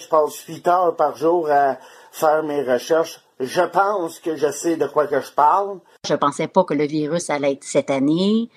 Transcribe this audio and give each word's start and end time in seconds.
Je 0.00 0.06
passe 0.06 0.44
huit 0.46 0.66
heures 0.68 0.94
par 0.96 1.16
jour 1.16 1.50
à 1.50 1.78
faire 2.12 2.42
mes 2.42 2.62
recherches. 2.62 3.20
Je 3.40 3.62
pense 3.62 4.20
que 4.20 4.36
je 4.36 4.50
sais 4.50 4.76
de 4.76 4.86
quoi 4.86 5.06
que 5.06 5.20
je 5.20 5.32
parle. 5.32 5.80
Je 6.06 6.14
pensais 6.14 6.48
pas 6.48 6.64
que 6.64 6.74
le 6.74 6.86
virus 6.86 7.30
allait 7.30 7.52
être 7.52 7.64
cette 7.64 7.90
année. 7.90 8.48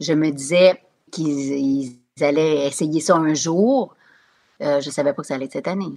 Je 0.00 0.12
me 0.12 0.30
disais 0.30 0.82
qu'ils 1.10 1.98
allaient 2.20 2.66
essayer 2.66 3.00
ça 3.00 3.16
un 3.16 3.34
jour. 3.34 3.94
Euh, 4.62 4.80
je 4.80 4.90
savais 4.90 5.12
pas 5.12 5.22
que 5.22 5.28
ça 5.28 5.34
allait 5.34 5.46
être 5.46 5.52
cette 5.52 5.68
année. 5.68 5.94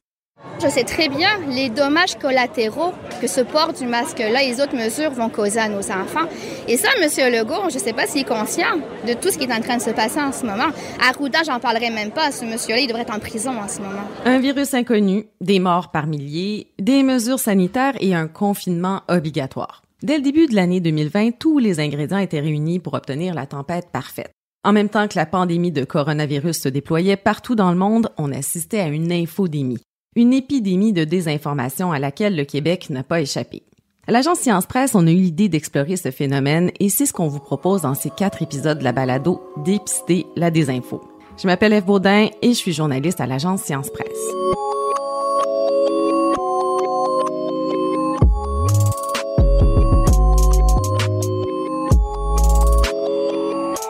Je 0.61 0.67
sais 0.67 0.83
très 0.83 1.07
bien 1.07 1.29
les 1.47 1.69
dommages 1.69 2.15
collatéraux 2.15 2.91
que 3.21 3.27
ce 3.27 3.39
port 3.39 3.71
du 3.71 3.85
masque-là 3.85 4.43
et 4.43 4.49
les 4.49 4.59
autres 4.59 4.75
mesures 4.75 5.11
vont 5.11 5.29
causer 5.29 5.59
à 5.59 5.69
nos 5.69 5.89
enfants. 5.89 6.27
Et 6.67 6.75
ça, 6.75 6.89
M. 7.01 7.33
Legault, 7.33 7.69
je 7.69 7.75
ne 7.75 7.79
sais 7.79 7.93
pas 7.93 8.05
s'il 8.05 8.21
est 8.21 8.27
conscient 8.27 8.75
de 9.07 9.13
tout 9.13 9.29
ce 9.29 9.37
qui 9.37 9.45
est 9.45 9.53
en 9.53 9.61
train 9.61 9.77
de 9.77 9.81
se 9.81 9.91
passer 9.91 10.19
en 10.19 10.33
ce 10.33 10.45
moment. 10.45 10.67
Arruda, 10.99 11.43
j'en 11.45 11.61
parlerai 11.61 11.89
même 11.91 12.11
pas. 12.11 12.31
Ce 12.31 12.43
monsieur-là, 12.43 12.81
il 12.81 12.87
devrait 12.87 13.03
être 13.03 13.15
en 13.15 13.19
prison 13.19 13.51
en 13.51 13.69
ce 13.69 13.79
moment. 13.79 14.03
Un 14.25 14.39
virus 14.39 14.73
inconnu, 14.73 15.27
des 15.39 15.59
morts 15.59 15.91
par 15.91 16.07
milliers, 16.07 16.67
des 16.77 17.03
mesures 17.03 17.39
sanitaires 17.39 17.95
et 18.01 18.13
un 18.13 18.27
confinement 18.27 19.01
obligatoire. 19.07 19.81
Dès 20.03 20.17
le 20.17 20.23
début 20.23 20.47
de 20.47 20.55
l'année 20.55 20.81
2020, 20.81 21.39
tous 21.39 21.59
les 21.59 21.79
ingrédients 21.79 22.17
étaient 22.17 22.41
réunis 22.41 22.79
pour 22.79 22.95
obtenir 22.95 23.33
la 23.33 23.45
tempête 23.45 23.89
parfaite. 23.93 24.31
En 24.65 24.73
même 24.73 24.89
temps 24.89 25.07
que 25.07 25.17
la 25.17 25.25
pandémie 25.25 25.71
de 25.71 25.85
coronavirus 25.85 26.63
se 26.63 26.69
déployait 26.69 27.15
partout 27.15 27.55
dans 27.55 27.71
le 27.71 27.77
monde, 27.77 28.09
on 28.17 28.33
assistait 28.33 28.81
à 28.81 28.87
une 28.87 29.11
infodémie 29.11 29.79
une 30.15 30.33
épidémie 30.33 30.93
de 30.93 31.03
désinformation 31.03 31.91
à 31.91 31.99
laquelle 31.99 32.35
le 32.35 32.45
Québec 32.45 32.89
n'a 32.89 33.03
pas 33.03 33.21
échappé. 33.21 33.63
À 34.07 34.11
l'agence 34.11 34.39
Science 34.39 34.65
Presse, 34.65 34.95
on 34.95 35.05
a 35.05 35.11
eu 35.11 35.15
l'idée 35.15 35.49
d'explorer 35.49 35.95
ce 35.95 36.09
phénomène 36.09 36.71
et 36.79 36.89
c'est 36.89 37.05
ce 37.05 37.13
qu'on 37.13 37.27
vous 37.27 37.39
propose 37.39 37.83
dans 37.83 37.93
ces 37.93 38.09
quatre 38.09 38.41
épisodes 38.41 38.79
de 38.79 38.83
la 38.83 38.91
balado 38.91 39.41
Dépister 39.57 40.25
la 40.35 40.49
désinfo. 40.49 41.01
Je 41.37 41.45
m'appelle 41.45 41.73
Eve 41.73 41.85
Baudin 41.85 42.27
et 42.41 42.49
je 42.49 42.53
suis 42.53 42.73
journaliste 42.73 43.21
à 43.21 43.27
l'agence 43.27 43.61
Science 43.61 43.91
Presse. 43.91 44.09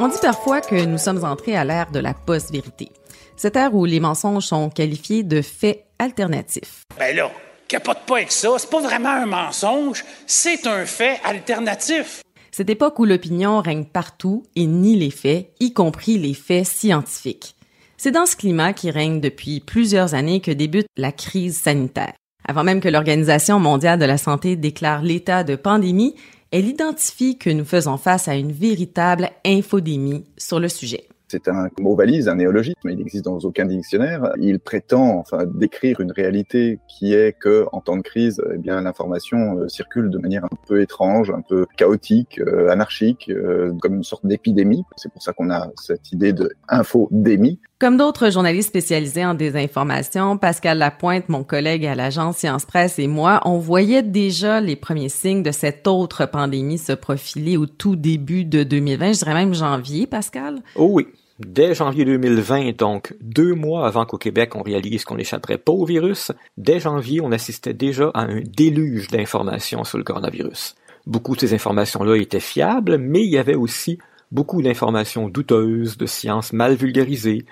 On 0.01 0.07
dit 0.07 0.17
parfois 0.21 0.59
que 0.59 0.85
nous 0.85 0.97
sommes 0.97 1.23
entrés 1.23 1.55
à 1.55 1.63
l'ère 1.63 1.91
de 1.91 1.99
la 1.99 2.13
post-vérité. 2.13 2.91
Cette 3.37 3.55
ère 3.55 3.73
où 3.73 3.85
les 3.85 4.01
mensonges 4.01 4.45
sont 4.45 4.69
qualifiés 4.69 5.23
de 5.23 5.41
faits 5.41 5.88
alternatifs. 5.99 6.83
Ben 6.97 7.15
là, 7.15 7.29
capote 7.67 7.99
pas 8.07 8.17
avec 8.17 8.31
ça. 8.31 8.49
C'est 8.57 8.69
pas 8.69 8.81
vraiment 8.81 9.09
un 9.09 9.25
mensonge, 9.25 10.03
c'est 10.25 10.65
un 10.65 10.85
fait 10.85 11.19
alternatif. 11.23 12.21
Cette 12.51 12.69
époque 12.69 12.97
où 12.99 13.05
l'opinion 13.05 13.61
règne 13.61 13.85
partout 13.85 14.43
et 14.55 14.65
nie 14.65 14.95
les 14.95 15.11
faits, 15.11 15.51
y 15.59 15.73
compris 15.73 16.17
les 16.17 16.33
faits 16.33 16.65
scientifiques. 16.65 17.55
C'est 17.97 18.11
dans 18.11 18.25
ce 18.25 18.37
climat 18.37 18.71
qui 18.71 18.91
règne 18.91 19.19
depuis 19.19 19.59
plusieurs 19.59 20.13
années 20.13 20.39
que 20.39 20.51
débute 20.51 20.87
la 20.95 21.11
crise 21.11 21.59
sanitaire. 21.59 22.13
Avant 22.47 22.63
même 22.63 22.79
que 22.79 22.87
l'Organisation 22.87 23.59
mondiale 23.59 23.99
de 23.99 24.05
la 24.05 24.17
santé 24.17 24.55
déclare 24.55 25.03
l'état 25.03 25.43
de 25.43 25.57
pandémie, 25.57 26.15
elle 26.51 26.65
identifie 26.65 27.37
que 27.37 27.49
nous 27.49 27.65
faisons 27.65 27.97
face 27.97 28.27
à 28.27 28.35
une 28.35 28.53
véritable 28.53 29.29
infodémie 29.45 30.23
sur 30.37 30.59
le 30.59 30.69
sujet. 30.69 31.08
C'est 31.29 31.47
un 31.47 31.69
mot 31.79 31.95
valise, 31.95 32.27
un 32.27 32.35
néologisme, 32.35 32.89
il 32.89 32.97
n'existe 32.97 33.25
dans 33.25 33.37
aucun 33.37 33.65
dictionnaire. 33.65 34.33
Il 34.39 34.59
prétend 34.59 35.19
enfin 35.19 35.45
décrire 35.45 35.99
une 35.99 36.11
réalité 36.11 36.79
qui 36.87 37.13
est 37.13 37.37
que 37.37 37.67
en 37.71 37.81
temps 37.81 37.97
de 37.97 38.01
crise, 38.01 38.41
eh 38.53 38.57
bien 38.57 38.81
l'information 38.81 39.59
euh, 39.59 39.67
circule 39.67 40.09
de 40.09 40.17
manière 40.17 40.45
un 40.45 40.57
peu 40.67 40.81
étrange, 40.81 41.29
un 41.29 41.41
peu 41.41 41.67
chaotique, 41.77 42.39
euh, 42.39 42.69
anarchique, 42.69 43.29
euh, 43.29 43.71
comme 43.79 43.95
une 43.95 44.03
sorte 44.03 44.25
d'épidémie. 44.25 44.83
C'est 44.95 45.11
pour 45.11 45.21
ça 45.21 45.33
qu'on 45.33 45.51
a 45.51 45.69
cette 45.75 46.11
idée 46.11 46.33
de 46.33 46.51
infodémie. 46.67 47.59
Comme 47.79 47.95
d'autres 47.95 48.29
journalistes 48.29 48.67
spécialisés 48.67 49.25
en 49.25 49.35
désinformation, 49.35 50.37
Pascal 50.37 50.79
Lapointe, 50.79 51.29
mon 51.29 51.45
collègue 51.45 51.85
à 51.85 51.95
l'agence 51.95 52.35
Science 52.35 52.65
Presse 52.65 52.99
et 52.99 53.07
moi, 53.07 53.39
on 53.45 53.57
voyait 53.57 54.03
déjà 54.03 54.59
les 54.59 54.75
premiers 54.75 55.07
signes 55.07 55.43
de 55.43 55.51
cette 55.51 55.87
autre 55.87 56.25
pandémie 56.25 56.77
se 56.77 56.91
profiler 56.91 57.55
au 57.55 57.67
tout 57.67 57.95
début 57.95 58.43
de 58.43 58.63
2020, 58.63 59.13
je 59.13 59.19
dirais 59.19 59.33
même 59.33 59.53
janvier, 59.53 60.07
Pascal. 60.07 60.61
Oh 60.75 60.89
oui. 60.91 61.07
Dès 61.39 61.73
janvier 61.73 62.03
2020, 62.03 62.75
donc 62.75 63.15
deux 63.21 63.53
mois 63.53 63.87
avant 63.87 64.05
qu'au 64.05 64.17
Québec 64.17 64.57
on 64.57 64.61
réalise 64.61 65.05
qu'on 65.05 65.15
n'échapperait 65.15 65.57
pas 65.57 65.71
au 65.71 65.85
virus, 65.85 66.33
dès 66.57 66.81
janvier 66.81 67.21
on 67.21 67.31
assistait 67.31 67.73
déjà 67.73 68.11
à 68.13 68.23
un 68.23 68.41
déluge 68.41 69.07
d'informations 69.07 69.85
sur 69.85 69.97
le 69.97 70.03
coronavirus. 70.03 70.75
Beaucoup 71.07 71.33
de 71.33 71.39
ces 71.39 71.53
informations-là 71.53 72.17
étaient 72.17 72.41
fiables, 72.41 72.97
mais 72.97 73.23
il 73.23 73.29
y 73.29 73.37
avait 73.37 73.55
aussi 73.55 73.99
beaucoup 74.33 74.61
d'informations 74.61 75.29
douteuses, 75.29 75.95
de 75.95 76.05
sciences 76.05 76.51
mal 76.51 76.75
vulgarisées 76.75 77.45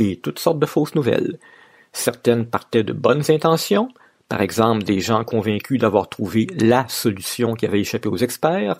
et 0.00 0.16
toutes 0.16 0.38
sortes 0.38 0.58
de 0.58 0.66
fausses 0.66 0.94
nouvelles. 0.94 1.38
Certaines 1.92 2.46
partaient 2.46 2.82
de 2.82 2.92
bonnes 2.92 3.24
intentions, 3.28 3.88
par 4.28 4.40
exemple 4.40 4.82
des 4.84 5.00
gens 5.00 5.24
convaincus 5.24 5.78
d'avoir 5.78 6.08
trouvé 6.08 6.46
la 6.58 6.86
solution 6.88 7.54
qui 7.54 7.66
avait 7.66 7.80
échappé 7.80 8.08
aux 8.08 8.16
experts, 8.16 8.76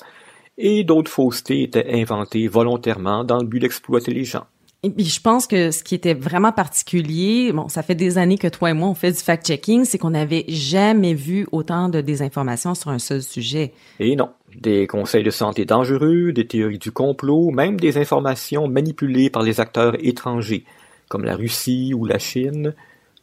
et 0.56 0.84
d'autres 0.84 1.10
faussetés 1.10 1.62
étaient 1.62 2.00
inventées 2.00 2.48
volontairement 2.48 3.24
dans 3.24 3.38
le 3.38 3.46
but 3.46 3.60
d'exploiter 3.60 4.12
les 4.12 4.24
gens. 4.24 4.46
Et 4.82 4.88
puis 4.88 5.04
je 5.04 5.20
pense 5.20 5.46
que 5.46 5.70
ce 5.72 5.82
qui 5.82 5.94
était 5.94 6.14
vraiment 6.14 6.52
particulier, 6.52 7.52
bon, 7.52 7.68
ça 7.68 7.82
fait 7.82 7.94
des 7.94 8.16
années 8.16 8.38
que 8.38 8.48
toi 8.48 8.70
et 8.70 8.72
moi 8.72 8.88
on 8.88 8.94
fait 8.94 9.12
du 9.12 9.18
fact-checking, 9.18 9.84
c'est 9.84 9.98
qu'on 9.98 10.10
n'avait 10.10 10.46
jamais 10.48 11.12
vu 11.12 11.46
autant 11.52 11.90
de 11.90 12.00
désinformations 12.00 12.74
sur 12.74 12.90
un 12.90 12.98
seul 12.98 13.22
sujet. 13.22 13.74
Et 13.98 14.16
non, 14.16 14.30
des 14.58 14.86
conseils 14.86 15.22
de 15.22 15.30
santé 15.30 15.66
dangereux, 15.66 16.32
des 16.32 16.46
théories 16.46 16.78
du 16.78 16.92
complot, 16.92 17.50
même 17.50 17.78
des 17.78 17.98
informations 17.98 18.68
manipulées 18.68 19.28
par 19.28 19.42
les 19.42 19.60
acteurs 19.60 19.96
étrangers, 20.02 20.64
comme 21.10 21.24
la 21.24 21.34
Russie 21.34 21.92
ou 21.92 22.06
la 22.06 22.20
Chine, 22.20 22.72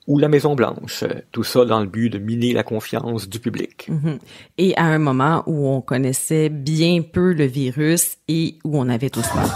ou 0.08 0.20
la 0.20 0.28
Maison 0.28 0.56
Blanche. 0.56 1.06
Tout 1.32 1.46
ça 1.46 1.64
dans 1.64 1.80
le 1.80 1.88
but 1.88 2.10
de 2.10 2.20
miner 2.20 2.52
la 2.54 2.64
confiance 2.64 3.30
du 3.30 3.40
public. 3.40 3.88
Mhm. 3.88 4.20
Et 4.58 4.76
à 4.76 4.84
un 4.84 5.00
moment 5.00 5.44
où 5.48 5.68
on 5.68 5.82
connaissait 5.82 6.50
bien 6.50 7.02
peu 7.02 7.32
le 7.32 7.46
virus 7.46 8.18
et 8.28 8.56
où 8.66 8.78
on 8.78 8.90
avait 8.90 9.10
tous 9.10 9.26
peur. 9.30 9.50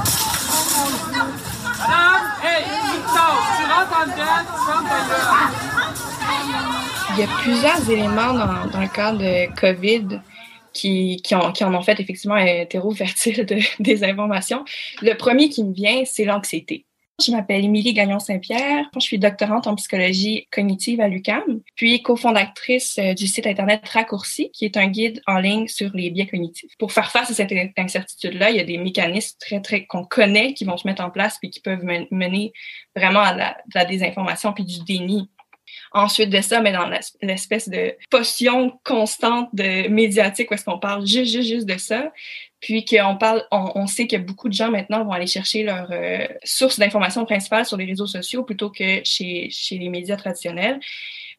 Il 7.13 7.19
y 7.19 7.24
a 7.24 7.28
plusieurs 7.42 7.90
éléments 7.90 8.34
dans, 8.34 8.72
dans 8.72 8.80
le 8.80 8.88
cas 8.88 9.12
de 9.12 9.53
COVID 9.59 10.22
qui, 10.72 11.22
qui, 11.22 11.36
ont, 11.36 11.52
qui 11.52 11.66
en 11.66 11.74
ont 11.75 11.81
fait 11.81 12.00
effectivement 12.00 12.36
un 12.36 12.66
terreau 12.66 12.92
fertile 12.92 13.46
de, 13.46 13.58
des 13.84 14.03
informations. 14.06 14.63
Le 15.02 15.13
premier 15.16 15.50
qui 15.50 15.66
me 15.66 15.74
vient, 15.74 16.03
c'est 16.06 16.24
l'anxiété. 16.24 16.86
Je 17.23 17.31
m'appelle 17.31 17.63
Émilie 17.63 17.93
Gagnon-Saint-Pierre. 17.93 18.85
Je 18.95 18.99
suis 18.99 19.19
doctorante 19.19 19.67
en 19.67 19.75
psychologie 19.75 20.47
cognitive 20.51 21.01
à 21.01 21.07
l'UQAM, 21.07 21.61
puis 21.75 22.01
cofondatrice 22.01 22.97
euh, 22.97 23.13
du 23.13 23.27
site 23.27 23.45
Internet 23.45 23.87
Raccourci, 23.87 24.49
qui 24.51 24.65
est 24.65 24.75
un 24.75 24.87
guide 24.87 25.21
en 25.27 25.37
ligne 25.37 25.67
sur 25.67 25.91
les 25.93 26.09
biais 26.09 26.25
cognitifs. 26.25 26.71
Pour 26.79 26.91
faire 26.91 27.11
face 27.11 27.29
à 27.29 27.33
cette 27.33 27.53
incertitude-là, 27.77 28.49
il 28.49 28.57
y 28.57 28.59
a 28.59 28.63
des 28.63 28.77
mécanismes 28.77 29.37
très, 29.39 29.61
très 29.61 29.85
qu'on 29.85 30.03
connaît 30.03 30.53
qui 30.53 30.65
vont 30.65 30.77
se 30.77 30.87
mettre 30.87 31.03
en 31.03 31.11
place 31.11 31.37
puis 31.39 31.51
qui 31.51 31.59
peuvent 31.59 31.83
mener 31.83 32.53
vraiment 32.95 33.21
à 33.21 33.35
la, 33.35 33.57
la 33.75 33.85
désinformation 33.85 34.53
puis 34.53 34.65
du 34.65 34.83
déni 34.83 35.29
Ensuite 35.93 36.29
de 36.29 36.41
ça, 36.41 36.61
mais 36.61 36.71
dans 36.71 36.89
l'espèce 37.21 37.69
de 37.69 37.95
potion 38.09 38.79
constante 38.83 39.49
de 39.53 39.88
médiatique 39.89 40.49
où 40.51 40.53
est-ce 40.53 40.65
qu'on 40.65 40.79
parle 40.79 41.05
juste, 41.05 41.31
juste, 41.33 41.49
juste 41.49 41.65
de 41.65 41.77
ça, 41.77 42.11
puis 42.61 42.85
qu'on 42.85 43.17
parle, 43.17 43.44
on, 43.51 43.88
sait 43.88 44.07
que 44.07 44.16
beaucoup 44.16 44.47
de 44.47 44.53
gens 44.53 44.69
maintenant 44.69 45.03
vont 45.03 45.11
aller 45.11 45.27
chercher 45.27 45.63
leur 45.63 45.88
euh, 45.91 46.27
source 46.44 46.79
d'information 46.79 47.25
principale 47.25 47.66
sur 47.66 47.75
les 47.75 47.85
réseaux 47.85 48.07
sociaux 48.07 48.44
plutôt 48.44 48.69
que 48.69 49.01
chez, 49.03 49.49
chez 49.49 49.77
les 49.77 49.89
médias 49.89 50.16
traditionnels 50.16 50.79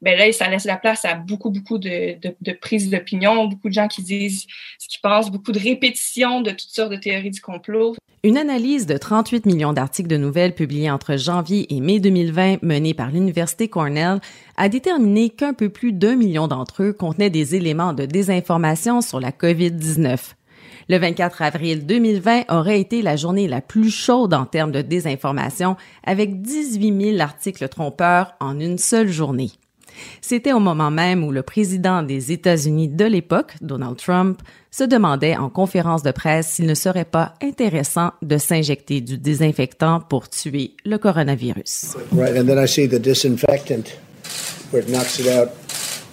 ben 0.03 0.19
là, 0.19 0.31
ça 0.33 0.49
laisse 0.49 0.65
la 0.65 0.77
place 0.77 1.05
à 1.05 1.15
beaucoup, 1.15 1.51
beaucoup 1.51 1.79
de, 1.79 2.19
de, 2.21 2.35
de 2.41 2.53
prises 2.53 2.91
d'opinion, 2.91 3.47
beaucoup 3.47 3.69
de 3.69 3.73
gens 3.73 3.87
qui 3.87 4.03
disent 4.03 4.47
ce 4.79 4.89
qu'ils 4.89 5.01
pensent, 5.01 5.31
beaucoup 5.31 5.53
de 5.53 5.61
répétitions 5.61 6.41
de 6.41 6.51
toutes 6.51 6.71
sortes 6.71 6.91
de 6.91 6.97
théories 6.97 7.31
du 7.31 7.41
complot. 7.41 7.95
Une 8.25 8.37
analyse 8.37 8.87
de 8.87 8.97
38 8.97 9.47
millions 9.47 9.73
d'articles 9.73 10.09
de 10.09 10.17
nouvelles 10.17 10.55
publiés 10.55 10.91
entre 10.91 11.17
janvier 11.17 11.73
et 11.75 11.81
mai 11.81 12.01
2020 12.01 12.63
menée 12.63 12.95
par 12.95 13.11
l'Université 13.11 13.69
Cornell 13.69 14.21
a 14.57 14.69
déterminé 14.69 15.31
qu'un 15.31 15.55
peu 15.55 15.69
plus 15.69 15.93
d'un 15.93 16.17
million 16.17 16.49
d'entre 16.49 16.83
eux 16.83 16.93
contenaient 16.93 17.31
des 17.31 17.55
éléments 17.55 17.93
de 17.93 18.05
désinformation 18.05 19.01
sur 19.01 19.21
la 19.21 19.31
COVID-19. 19.31 20.19
Le 20.89 20.99
24 20.99 21.43
avril 21.43 21.87
2020 21.87 22.45
aurait 22.51 22.81
été 22.81 23.03
la 23.03 23.17
journée 23.17 23.49
la 23.49 23.61
plus 23.61 23.91
chaude 23.91 24.35
en 24.35 24.47
termes 24.47 24.73
de 24.73 24.83
désinformation, 24.83 25.77
avec 26.05 26.43
18 26.43 27.13
000 27.13 27.21
articles 27.21 27.69
trompeurs 27.69 28.35
en 28.41 28.59
une 28.59 28.79
seule 28.79 29.09
journée. 29.09 29.51
C'était 30.21 30.53
au 30.53 30.61
moment 30.61 30.91
même 30.91 31.25
où 31.25 31.33
le 31.33 31.43
président 31.43 32.03
des 32.03 32.33
États-Unis 32.33 32.89
de 32.89 33.05
l'époque, 33.05 33.55
Donald 33.61 33.97
Trump, 33.97 34.41
se 34.71 34.85
demandait 34.85 35.37
en 35.37 35.51
conférence 35.51 36.03
de 36.03 36.11
presse 36.11 36.49
s'il 36.49 36.67
ne 36.67 36.75
serait 36.75 37.05
pas 37.05 37.35
intéressant 37.43 38.13
de 38.23 38.39
s'injecter 38.39 39.01
du 39.01 39.19
désinfectant 39.19 40.01
pour 40.01 40.29
tuer 40.29 40.73
le 40.85 40.97
coronavirus. 40.97 41.97
Right, 42.13 42.37
and 42.37 42.47
then 42.47 42.59
I 42.59 42.67
see 42.67 42.89
the 42.89 42.99
disinfectant 42.99 43.99
where 44.73 44.83
it 44.83 44.89
knocks 44.89 45.19
it 45.19 45.27
out 45.27 45.51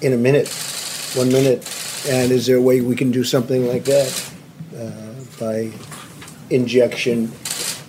in 0.02 0.14
a 0.14 0.18
minute, 0.18 0.50
one 1.16 1.32
minute. 1.32 1.64
And 2.10 2.32
is 2.32 2.46
there 2.46 2.58
a 2.58 2.62
way 2.62 2.82
we 2.82 2.96
can 2.96 3.12
do 3.12 3.24
something 3.24 3.68
like 3.68 3.84
that? 3.86 4.08
By 5.40 5.72
injection? 6.52 7.28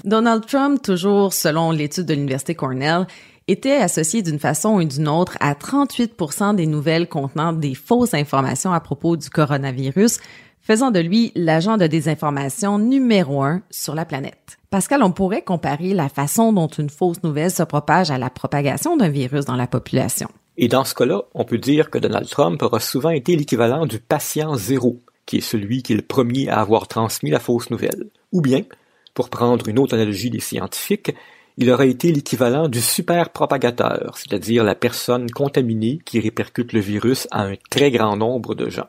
Donald 0.04 0.46
Trump, 0.46 0.82
toujours 0.82 1.32
selon 1.32 1.72
l'étude 1.72 2.06
de 2.06 2.14
l'Université 2.14 2.54
Cornell, 2.54 3.06
était 3.48 3.76
associé 3.76 4.22
d'une 4.22 4.38
façon 4.38 4.74
ou 4.76 4.84
d'une 4.84 5.08
autre 5.08 5.36
à 5.40 5.54
38% 5.54 6.54
des 6.54 6.66
nouvelles 6.66 7.08
contenant 7.08 7.52
des 7.52 7.74
fausses 7.74 8.14
informations 8.14 8.72
à 8.72 8.80
propos 8.80 9.16
du 9.16 9.28
coronavirus, 9.28 10.18
faisant 10.60 10.90
de 10.90 11.00
lui 11.00 11.32
l'agent 11.34 11.76
de 11.76 11.86
désinformation 11.86 12.78
numéro 12.78 13.42
un 13.42 13.62
sur 13.70 13.94
la 13.94 14.04
planète. 14.04 14.58
Pascal, 14.70 15.02
on 15.02 15.10
pourrait 15.10 15.42
comparer 15.42 15.94
la 15.94 16.08
façon 16.08 16.52
dont 16.52 16.68
une 16.68 16.90
fausse 16.90 17.22
nouvelle 17.24 17.50
se 17.50 17.64
propage 17.64 18.10
à 18.10 18.18
la 18.18 18.30
propagation 18.30 18.96
d'un 18.96 19.08
virus 19.08 19.44
dans 19.44 19.56
la 19.56 19.66
population. 19.66 20.28
Et 20.56 20.68
dans 20.68 20.84
ce 20.84 20.94
cas-là, 20.94 21.22
on 21.34 21.44
peut 21.44 21.58
dire 21.58 21.90
que 21.90 21.98
Donald 21.98 22.28
Trump 22.28 22.62
aura 22.62 22.80
souvent 22.80 23.10
été 23.10 23.34
l'équivalent 23.34 23.86
du 23.86 23.98
patient 23.98 24.54
zéro, 24.54 25.00
qui 25.26 25.38
est 25.38 25.40
celui 25.40 25.82
qui 25.82 25.92
est 25.92 25.96
le 25.96 26.02
premier 26.02 26.48
à 26.48 26.60
avoir 26.60 26.88
transmis 26.88 27.30
la 27.30 27.40
fausse 27.40 27.70
nouvelle. 27.70 28.06
Ou 28.32 28.40
bien, 28.40 28.62
pour 29.14 29.28
prendre 29.28 29.68
une 29.68 29.78
autre 29.78 29.94
analogie 29.94 30.30
des 30.30 30.40
scientifiques, 30.40 31.12
il 31.56 31.70
aurait 31.70 31.90
été 31.90 32.12
l'équivalent 32.12 32.68
du 32.68 32.80
super 32.80 33.30
propagateur, 33.30 34.16
c'est-à-dire 34.16 34.64
la 34.64 34.74
personne 34.74 35.30
contaminée 35.30 36.00
qui 36.04 36.20
répercute 36.20 36.72
le 36.72 36.80
virus 36.80 37.28
à 37.30 37.42
un 37.42 37.54
très 37.68 37.90
grand 37.90 38.16
nombre 38.16 38.54
de 38.54 38.70
gens. 38.70 38.88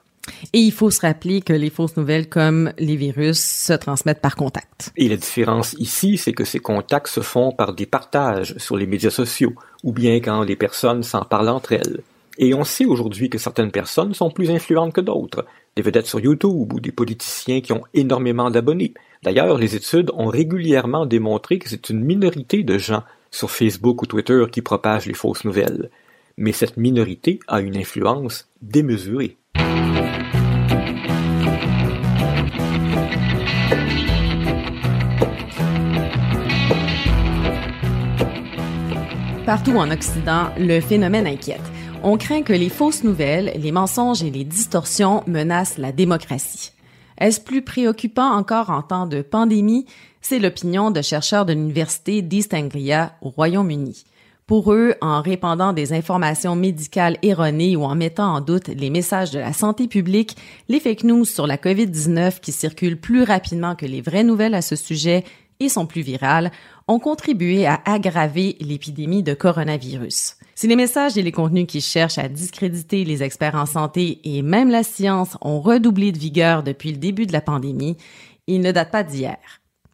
Et 0.53 0.59
il 0.59 0.71
faut 0.71 0.91
se 0.91 1.01
rappeler 1.01 1.41
que 1.41 1.53
les 1.53 1.69
fausses 1.69 1.97
nouvelles 1.97 2.29
comme 2.29 2.71
les 2.77 2.95
virus 2.95 3.39
se 3.39 3.73
transmettent 3.73 4.21
par 4.21 4.35
contact. 4.35 4.91
Et 4.95 5.09
la 5.09 5.17
différence 5.17 5.73
ici, 5.79 6.17
c'est 6.17 6.33
que 6.33 6.45
ces 6.45 6.59
contacts 6.59 7.07
se 7.07 7.21
font 7.21 7.51
par 7.51 7.73
des 7.73 7.85
partages 7.85 8.55
sur 8.57 8.77
les 8.77 8.85
médias 8.85 9.09
sociaux, 9.09 9.53
ou 9.83 9.91
bien 9.91 10.15
quand 10.15 10.43
les 10.43 10.55
personnes 10.55 11.03
s'en 11.03 11.23
parlent 11.23 11.49
entre 11.49 11.73
elles. 11.73 12.01
Et 12.37 12.53
on 12.53 12.63
sait 12.63 12.85
aujourd'hui 12.85 13.29
que 13.29 13.37
certaines 13.37 13.71
personnes 13.71 14.13
sont 14.13 14.31
plus 14.31 14.49
influentes 14.51 14.93
que 14.93 15.01
d'autres, 15.01 15.45
des 15.75 15.81
vedettes 15.81 16.07
sur 16.07 16.19
YouTube 16.19 16.73
ou 16.73 16.79
des 16.79 16.91
politiciens 16.91 17.61
qui 17.61 17.73
ont 17.73 17.83
énormément 17.93 18.49
d'abonnés. 18.49 18.93
D'ailleurs, 19.23 19.57
les 19.57 19.75
études 19.75 20.11
ont 20.13 20.27
régulièrement 20.27 21.05
démontré 21.05 21.59
que 21.59 21.69
c'est 21.69 21.89
une 21.89 22.03
minorité 22.03 22.63
de 22.63 22.77
gens 22.77 23.03
sur 23.29 23.49
Facebook 23.49 24.01
ou 24.01 24.05
Twitter 24.05 24.43
qui 24.51 24.61
propagent 24.61 25.05
les 25.05 25.13
fausses 25.13 25.45
nouvelles. 25.45 25.89
Mais 26.37 26.51
cette 26.51 26.77
minorité 26.77 27.39
a 27.47 27.61
une 27.61 27.77
influence 27.77 28.49
démesurée. 28.61 29.37
Partout 39.45 39.75
en 39.75 39.91
Occident, 39.91 40.49
le 40.57 40.79
phénomène 40.79 41.27
inquiète. 41.27 41.59
On 42.03 42.17
craint 42.17 42.41
que 42.41 42.51
les 42.51 42.69
fausses 42.69 43.03
nouvelles, 43.03 43.53
les 43.55 43.71
mensonges 43.71 44.23
et 44.23 44.31
les 44.31 44.43
distorsions 44.43 45.23
menacent 45.27 45.77
la 45.77 45.91
démocratie. 45.91 46.71
Est-ce 47.19 47.39
plus 47.39 47.61
préoccupant 47.61 48.31
encore 48.31 48.71
en 48.71 48.81
temps 48.81 49.05
de 49.05 49.21
pandémie? 49.21 49.85
C'est 50.19 50.39
l'opinion 50.39 50.89
de 50.89 51.03
chercheurs 51.03 51.45
de 51.45 51.53
l'Université 51.53 52.23
d'East 52.23 52.55
Anglia 52.55 53.13
au 53.21 53.29
Royaume-Uni. 53.29 54.03
Pour 54.47 54.73
eux, 54.73 54.95
en 55.01 55.21
répandant 55.21 55.73
des 55.73 55.93
informations 55.93 56.55
médicales 56.55 57.17
erronées 57.21 57.75
ou 57.75 57.83
en 57.83 57.93
mettant 57.93 58.33
en 58.33 58.41
doute 58.41 58.69
les 58.69 58.89
messages 58.89 59.29
de 59.29 59.39
la 59.39 59.53
santé 59.53 59.87
publique, 59.87 60.35
les 60.69 60.79
fake 60.79 61.03
news 61.03 61.23
sur 61.23 61.45
la 61.45 61.57
COVID-19 61.57 62.39
qui 62.39 62.51
circulent 62.51 62.99
plus 62.99 63.21
rapidement 63.21 63.75
que 63.75 63.85
les 63.85 64.01
vraies 64.01 64.23
nouvelles 64.23 64.55
à 64.55 64.63
ce 64.63 64.75
sujet 64.75 65.23
et 65.61 65.69
sont 65.69 65.85
plus 65.85 66.01
virales, 66.01 66.51
ont 66.87 66.99
contribué 66.99 67.65
à 67.65 67.79
aggraver 67.85 68.57
l'épidémie 68.59 69.23
de 69.23 69.33
coronavirus. 69.33 70.35
Si 70.55 70.67
les 70.67 70.75
messages 70.75 71.17
et 71.17 71.21
les 71.21 71.31
contenus 71.31 71.67
qui 71.67 71.79
cherchent 71.79 72.17
à 72.17 72.27
discréditer 72.27 73.05
les 73.05 73.23
experts 73.23 73.55
en 73.55 73.65
santé 73.65 74.19
et 74.23 74.41
même 74.41 74.69
la 74.69 74.83
science 74.83 75.37
ont 75.41 75.61
redoublé 75.61 76.11
de 76.11 76.19
vigueur 76.19 76.63
depuis 76.63 76.91
le 76.91 76.97
début 76.97 77.27
de 77.27 77.33
la 77.33 77.41
pandémie, 77.41 77.95
ils 78.47 78.61
ne 78.61 78.71
datent 78.71 78.91
pas 78.91 79.03
d'hier. 79.03 79.37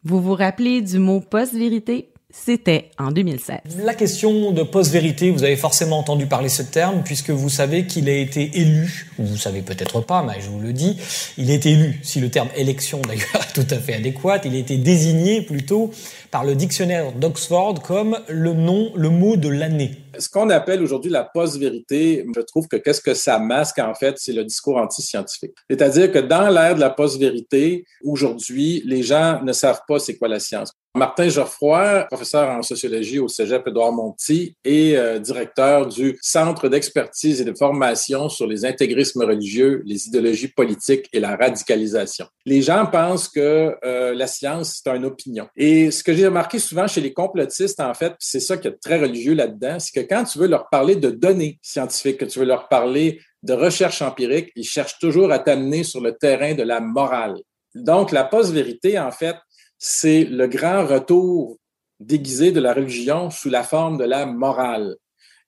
Vous 0.04 0.20
vous 0.20 0.34
rappelez 0.34 0.80
du 0.80 0.98
mot 0.98 1.20
post-vérité? 1.20 2.10
C'était 2.44 2.90
en 2.98 3.10
2016. 3.10 3.58
La 3.84 3.94
question 3.94 4.52
de 4.52 4.62
post-vérité, 4.62 5.30
vous 5.30 5.44
avez 5.44 5.56
forcément 5.56 5.98
entendu 5.98 6.26
parler 6.26 6.48
ce 6.48 6.62
terme, 6.62 7.02
puisque 7.04 7.30
vous 7.30 7.48
savez 7.48 7.86
qu'il 7.86 8.08
a 8.08 8.14
été 8.14 8.50
élu, 8.54 9.06
ou 9.18 9.24
vous 9.24 9.36
savez 9.36 9.60
peut-être 9.60 10.00
pas, 10.00 10.22
mais 10.22 10.40
je 10.40 10.48
vous 10.48 10.60
le 10.60 10.72
dis, 10.72 10.96
il 11.36 11.50
a 11.50 11.54
été 11.54 11.70
élu, 11.72 12.00
si 12.02 12.20
le 12.20 12.30
terme 12.30 12.48
élection 12.56 13.00
d'ailleurs 13.02 13.24
est 13.34 13.52
tout 13.52 13.66
à 13.74 13.78
fait 13.78 13.94
adéquat, 13.94 14.40
il 14.44 14.54
a 14.54 14.58
été 14.58 14.78
désigné 14.78 15.42
plutôt 15.42 15.90
par 16.30 16.44
le 16.44 16.54
dictionnaire 16.54 17.12
d'Oxford 17.12 17.82
comme 17.82 18.18
le 18.28 18.52
nom, 18.52 18.92
le 18.94 19.10
mot 19.10 19.36
de 19.36 19.48
l'année. 19.48 19.92
Ce 20.18 20.28
qu'on 20.28 20.50
appelle 20.50 20.82
aujourd'hui 20.82 21.10
la 21.10 21.24
post-vérité, 21.24 22.24
je 22.34 22.40
trouve 22.40 22.66
que 22.66 22.76
qu'est-ce 22.76 23.00
que 23.00 23.14
ça 23.14 23.38
masque 23.38 23.78
en 23.78 23.94
fait, 23.94 24.16
c'est 24.18 24.32
le 24.32 24.44
discours 24.44 24.76
anti-scientifique. 24.76 25.52
C'est-à-dire 25.70 26.10
que 26.10 26.18
dans 26.18 26.48
l'ère 26.48 26.74
de 26.74 26.80
la 26.80 26.90
post-vérité, 26.90 27.84
aujourd'hui, 28.04 28.82
les 28.84 29.02
gens 29.02 29.40
ne 29.42 29.52
savent 29.52 29.82
pas 29.86 29.98
c'est 29.98 30.16
quoi 30.16 30.28
la 30.28 30.40
science. 30.40 30.72
Martin 30.98 31.28
Geoffroy, 31.28 32.04
professeur 32.10 32.50
en 32.50 32.62
sociologie 32.62 33.18
au 33.18 33.28
Cégep 33.28 33.66
Édouard-Monti 33.66 34.54
et 34.64 34.98
euh, 34.98 35.18
directeur 35.18 35.86
du 35.86 36.18
Centre 36.20 36.68
d'expertise 36.68 37.40
et 37.40 37.44
de 37.44 37.54
formation 37.56 38.28
sur 38.28 38.46
les 38.46 38.64
intégrismes 38.64 39.22
religieux, 39.22 39.82
les 39.86 40.08
idéologies 40.08 40.48
politiques 40.48 41.08
et 41.12 41.20
la 41.20 41.36
radicalisation. 41.36 42.26
Les 42.44 42.60
gens 42.62 42.86
pensent 42.86 43.28
que 43.28 43.76
euh, 43.84 44.14
la 44.14 44.26
science, 44.26 44.82
c'est 44.82 44.90
une 44.90 45.04
opinion. 45.04 45.48
Et 45.56 45.90
ce 45.90 46.02
que 46.02 46.12
j'ai 46.12 46.26
remarqué 46.26 46.58
souvent 46.58 46.86
chez 46.86 47.00
les 47.00 47.12
complotistes, 47.12 47.80
en 47.80 47.94
fait, 47.94 48.14
c'est 48.18 48.40
ça 48.40 48.56
qui 48.56 48.68
est 48.68 48.80
très 48.82 49.00
religieux 49.00 49.34
là-dedans, 49.34 49.78
c'est 49.78 50.02
que 50.02 50.06
quand 50.06 50.24
tu 50.24 50.38
veux 50.38 50.48
leur 50.48 50.68
parler 50.68 50.96
de 50.96 51.10
données 51.10 51.58
scientifiques, 51.62 52.18
que 52.18 52.24
tu 52.24 52.40
veux 52.40 52.44
leur 52.44 52.68
parler 52.68 53.20
de 53.42 53.52
recherche 53.52 54.02
empirique, 54.02 54.50
ils 54.56 54.64
cherchent 54.64 54.98
toujours 54.98 55.30
à 55.30 55.38
t'amener 55.38 55.84
sur 55.84 56.00
le 56.00 56.16
terrain 56.16 56.54
de 56.54 56.64
la 56.64 56.80
morale. 56.80 57.36
Donc, 57.74 58.12
la 58.12 58.24
post-vérité, 58.24 58.98
en 58.98 59.12
fait, 59.12 59.36
c'est 59.78 60.24
le 60.24 60.46
grand 60.46 60.86
retour 60.86 61.56
déguisé 62.00 62.52
de 62.52 62.60
la 62.60 62.74
religion 62.74 63.30
sous 63.30 63.48
la 63.48 63.62
forme 63.62 63.98
de 63.98 64.04
la 64.04 64.26
morale. 64.26 64.96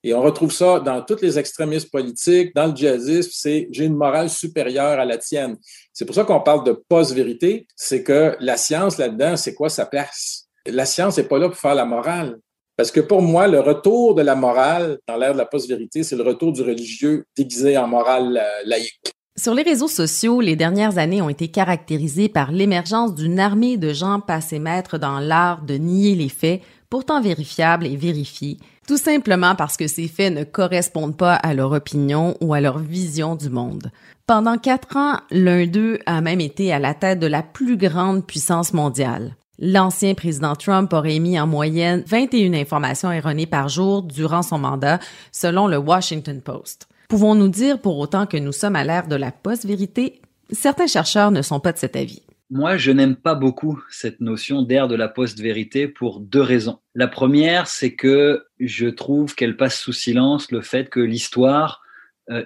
Et 0.03 0.13
on 0.15 0.21
retrouve 0.21 0.51
ça 0.51 0.79
dans 0.79 1.01
tous 1.03 1.21
les 1.21 1.37
extrémistes 1.37 1.91
politiques, 1.91 2.55
dans 2.55 2.67
le 2.67 2.75
djihadisme, 2.75 3.29
c'est 3.31 3.67
j'ai 3.71 3.85
une 3.85 3.95
morale 3.95 4.29
supérieure 4.29 4.99
à 4.99 5.05
la 5.05 5.17
tienne. 5.17 5.57
C'est 5.93 6.05
pour 6.05 6.15
ça 6.15 6.23
qu'on 6.23 6.39
parle 6.39 6.65
de 6.65 6.71
post-vérité, 6.89 7.67
c'est 7.75 8.03
que 8.03 8.35
la 8.39 8.57
science 8.57 8.97
là-dedans, 8.97 9.37
c'est 9.37 9.53
quoi 9.53 9.69
sa 9.69 9.85
place? 9.85 10.47
La 10.65 10.85
science 10.85 11.17
n'est 11.17 11.23
pas 11.23 11.37
là 11.37 11.49
pour 11.49 11.57
faire 11.57 11.75
la 11.75 11.85
morale. 11.85 12.39
Parce 12.77 12.89
que 12.89 12.99
pour 12.99 13.21
moi, 13.21 13.47
le 13.47 13.59
retour 13.59 14.15
de 14.15 14.23
la 14.23 14.33
morale 14.33 14.97
dans 15.07 15.17
l'ère 15.17 15.33
de 15.33 15.37
la 15.37 15.45
post-vérité, 15.45 16.01
c'est 16.01 16.15
le 16.15 16.23
retour 16.23 16.51
du 16.51 16.63
religieux 16.63 17.25
déguisé 17.37 17.77
en 17.77 17.87
morale 17.87 18.41
euh, 18.41 18.63
laïque. 18.65 19.13
Sur 19.41 19.55
les 19.55 19.63
réseaux 19.63 19.87
sociaux, 19.87 20.39
les 20.39 20.55
dernières 20.55 20.99
années 20.99 21.23
ont 21.23 21.29
été 21.29 21.47
caractérisées 21.47 22.29
par 22.29 22.51
l'émergence 22.51 23.15
d'une 23.15 23.39
armée 23.39 23.75
de 23.75 23.91
gens 23.91 24.19
passés 24.19 24.59
maîtres 24.59 24.99
dans 24.99 25.17
l'art 25.17 25.63
de 25.63 25.73
nier 25.77 26.13
les 26.13 26.29
faits, 26.29 26.61
pourtant 26.91 27.23
vérifiables 27.23 27.87
et 27.87 27.95
vérifiés, 27.95 28.59
tout 28.87 28.97
simplement 28.97 29.55
parce 29.55 29.77
que 29.77 29.87
ces 29.87 30.07
faits 30.07 30.31
ne 30.31 30.43
correspondent 30.43 31.17
pas 31.17 31.33
à 31.33 31.55
leur 31.55 31.71
opinion 31.71 32.37
ou 32.39 32.53
à 32.53 32.61
leur 32.61 32.77
vision 32.77 33.35
du 33.35 33.49
monde. 33.49 33.91
Pendant 34.27 34.59
quatre 34.59 34.95
ans, 34.95 35.17
l'un 35.31 35.65
d'eux 35.65 35.97
a 36.05 36.21
même 36.21 36.39
été 36.39 36.71
à 36.71 36.77
la 36.77 36.93
tête 36.93 37.17
de 37.17 37.25
la 37.25 37.41
plus 37.41 37.77
grande 37.77 38.27
puissance 38.27 38.73
mondiale. 38.73 39.35
L'ancien 39.57 40.13
président 40.13 40.55
Trump 40.55 40.93
aurait 40.93 41.15
émis 41.15 41.39
en 41.39 41.47
moyenne 41.47 42.03
21 42.05 42.53
informations 42.53 43.11
erronées 43.11 43.47
par 43.47 43.69
jour 43.69 44.03
durant 44.03 44.43
son 44.43 44.59
mandat, 44.59 44.99
selon 45.31 45.65
le 45.65 45.77
Washington 45.77 46.41
Post. 46.41 46.90
Pouvons-nous 47.11 47.49
dire 47.49 47.81
pour 47.81 47.99
autant 47.99 48.25
que 48.25 48.37
nous 48.37 48.53
sommes 48.53 48.77
à 48.77 48.85
l'ère 48.85 49.09
de 49.09 49.17
la 49.17 49.33
post-vérité? 49.33 50.21
Certains 50.49 50.87
chercheurs 50.87 51.29
ne 51.29 51.41
sont 51.41 51.59
pas 51.59 51.73
de 51.73 51.77
cet 51.77 51.97
avis. 51.97 52.21
Moi, 52.49 52.77
je 52.77 52.89
n'aime 52.89 53.17
pas 53.17 53.35
beaucoup 53.35 53.83
cette 53.89 54.21
notion 54.21 54.61
d'ère 54.61 54.87
de 54.87 54.95
la 54.95 55.09
post-vérité 55.09 55.89
pour 55.89 56.21
deux 56.21 56.41
raisons. 56.41 56.79
La 56.95 57.09
première, 57.09 57.67
c'est 57.67 57.95
que 57.95 58.45
je 58.61 58.87
trouve 58.87 59.35
qu'elle 59.35 59.57
passe 59.57 59.77
sous 59.77 59.91
silence 59.91 60.53
le 60.53 60.61
fait 60.61 60.89
que 60.89 61.01
l'histoire 61.01 61.80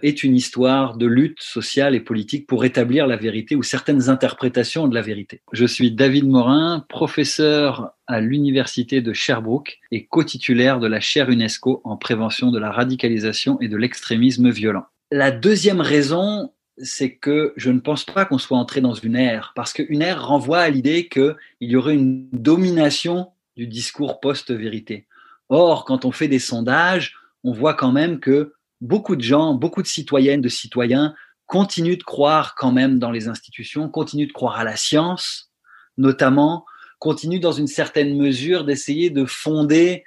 est 0.01 0.23
une 0.23 0.35
histoire 0.35 0.97
de 0.97 1.05
lutte 1.05 1.41
sociale 1.41 1.95
et 1.95 1.99
politique 1.99 2.47
pour 2.47 2.65
établir 2.65 3.07
la 3.07 3.17
vérité 3.17 3.55
ou 3.55 3.63
certaines 3.63 4.09
interprétations 4.09 4.87
de 4.87 4.95
la 4.95 5.01
vérité. 5.01 5.41
Je 5.51 5.65
suis 5.65 5.91
David 5.91 6.27
Morin, 6.27 6.85
professeur 6.89 7.91
à 8.07 8.21
l'université 8.21 9.01
de 9.01 9.13
Sherbrooke 9.13 9.79
et 9.91 10.05
co-titulaire 10.05 10.79
de 10.79 10.87
la 10.87 10.99
chaire 10.99 11.29
UNESCO 11.29 11.81
en 11.83 11.97
prévention 11.97 12.51
de 12.51 12.59
la 12.59 12.71
radicalisation 12.71 13.59
et 13.61 13.67
de 13.67 13.77
l'extrémisme 13.77 14.49
violent. 14.49 14.85
La 15.11 15.31
deuxième 15.31 15.81
raison, 15.81 16.51
c'est 16.77 17.15
que 17.15 17.53
je 17.55 17.71
ne 17.71 17.79
pense 17.79 18.05
pas 18.05 18.25
qu'on 18.25 18.37
soit 18.37 18.57
entré 18.57 18.81
dans 18.81 18.93
une 18.93 19.15
ère, 19.15 19.53
parce 19.55 19.73
qu'une 19.73 20.01
ère 20.01 20.27
renvoie 20.27 20.59
à 20.59 20.69
l'idée 20.69 21.07
qu'il 21.07 21.35
y 21.61 21.75
aurait 21.75 21.95
une 21.95 22.27
domination 22.31 23.29
du 23.55 23.67
discours 23.67 24.19
post-vérité. 24.19 25.05
Or, 25.49 25.85
quand 25.85 26.05
on 26.05 26.11
fait 26.11 26.27
des 26.27 26.39
sondages, 26.39 27.15
on 27.43 27.53
voit 27.53 27.75
quand 27.75 27.91
même 27.91 28.19
que 28.19 28.53
beaucoup 28.85 29.15
de 29.15 29.21
gens, 29.21 29.53
beaucoup 29.53 29.81
de 29.81 29.87
citoyennes, 29.87 30.41
de 30.41 30.49
citoyens 30.49 31.13
continuent 31.47 31.97
de 31.97 32.03
croire 32.03 32.55
quand 32.55 32.71
même 32.71 32.99
dans 32.99 33.11
les 33.11 33.27
institutions, 33.27 33.89
continuent 33.89 34.27
de 34.27 34.33
croire 34.33 34.57
à 34.57 34.63
la 34.63 34.75
science, 34.75 35.51
notamment, 35.97 36.65
continuent 36.99 37.39
dans 37.39 37.51
une 37.51 37.67
certaine 37.67 38.17
mesure 38.17 38.63
d'essayer 38.63 39.09
de 39.09 39.25
fonder 39.25 40.03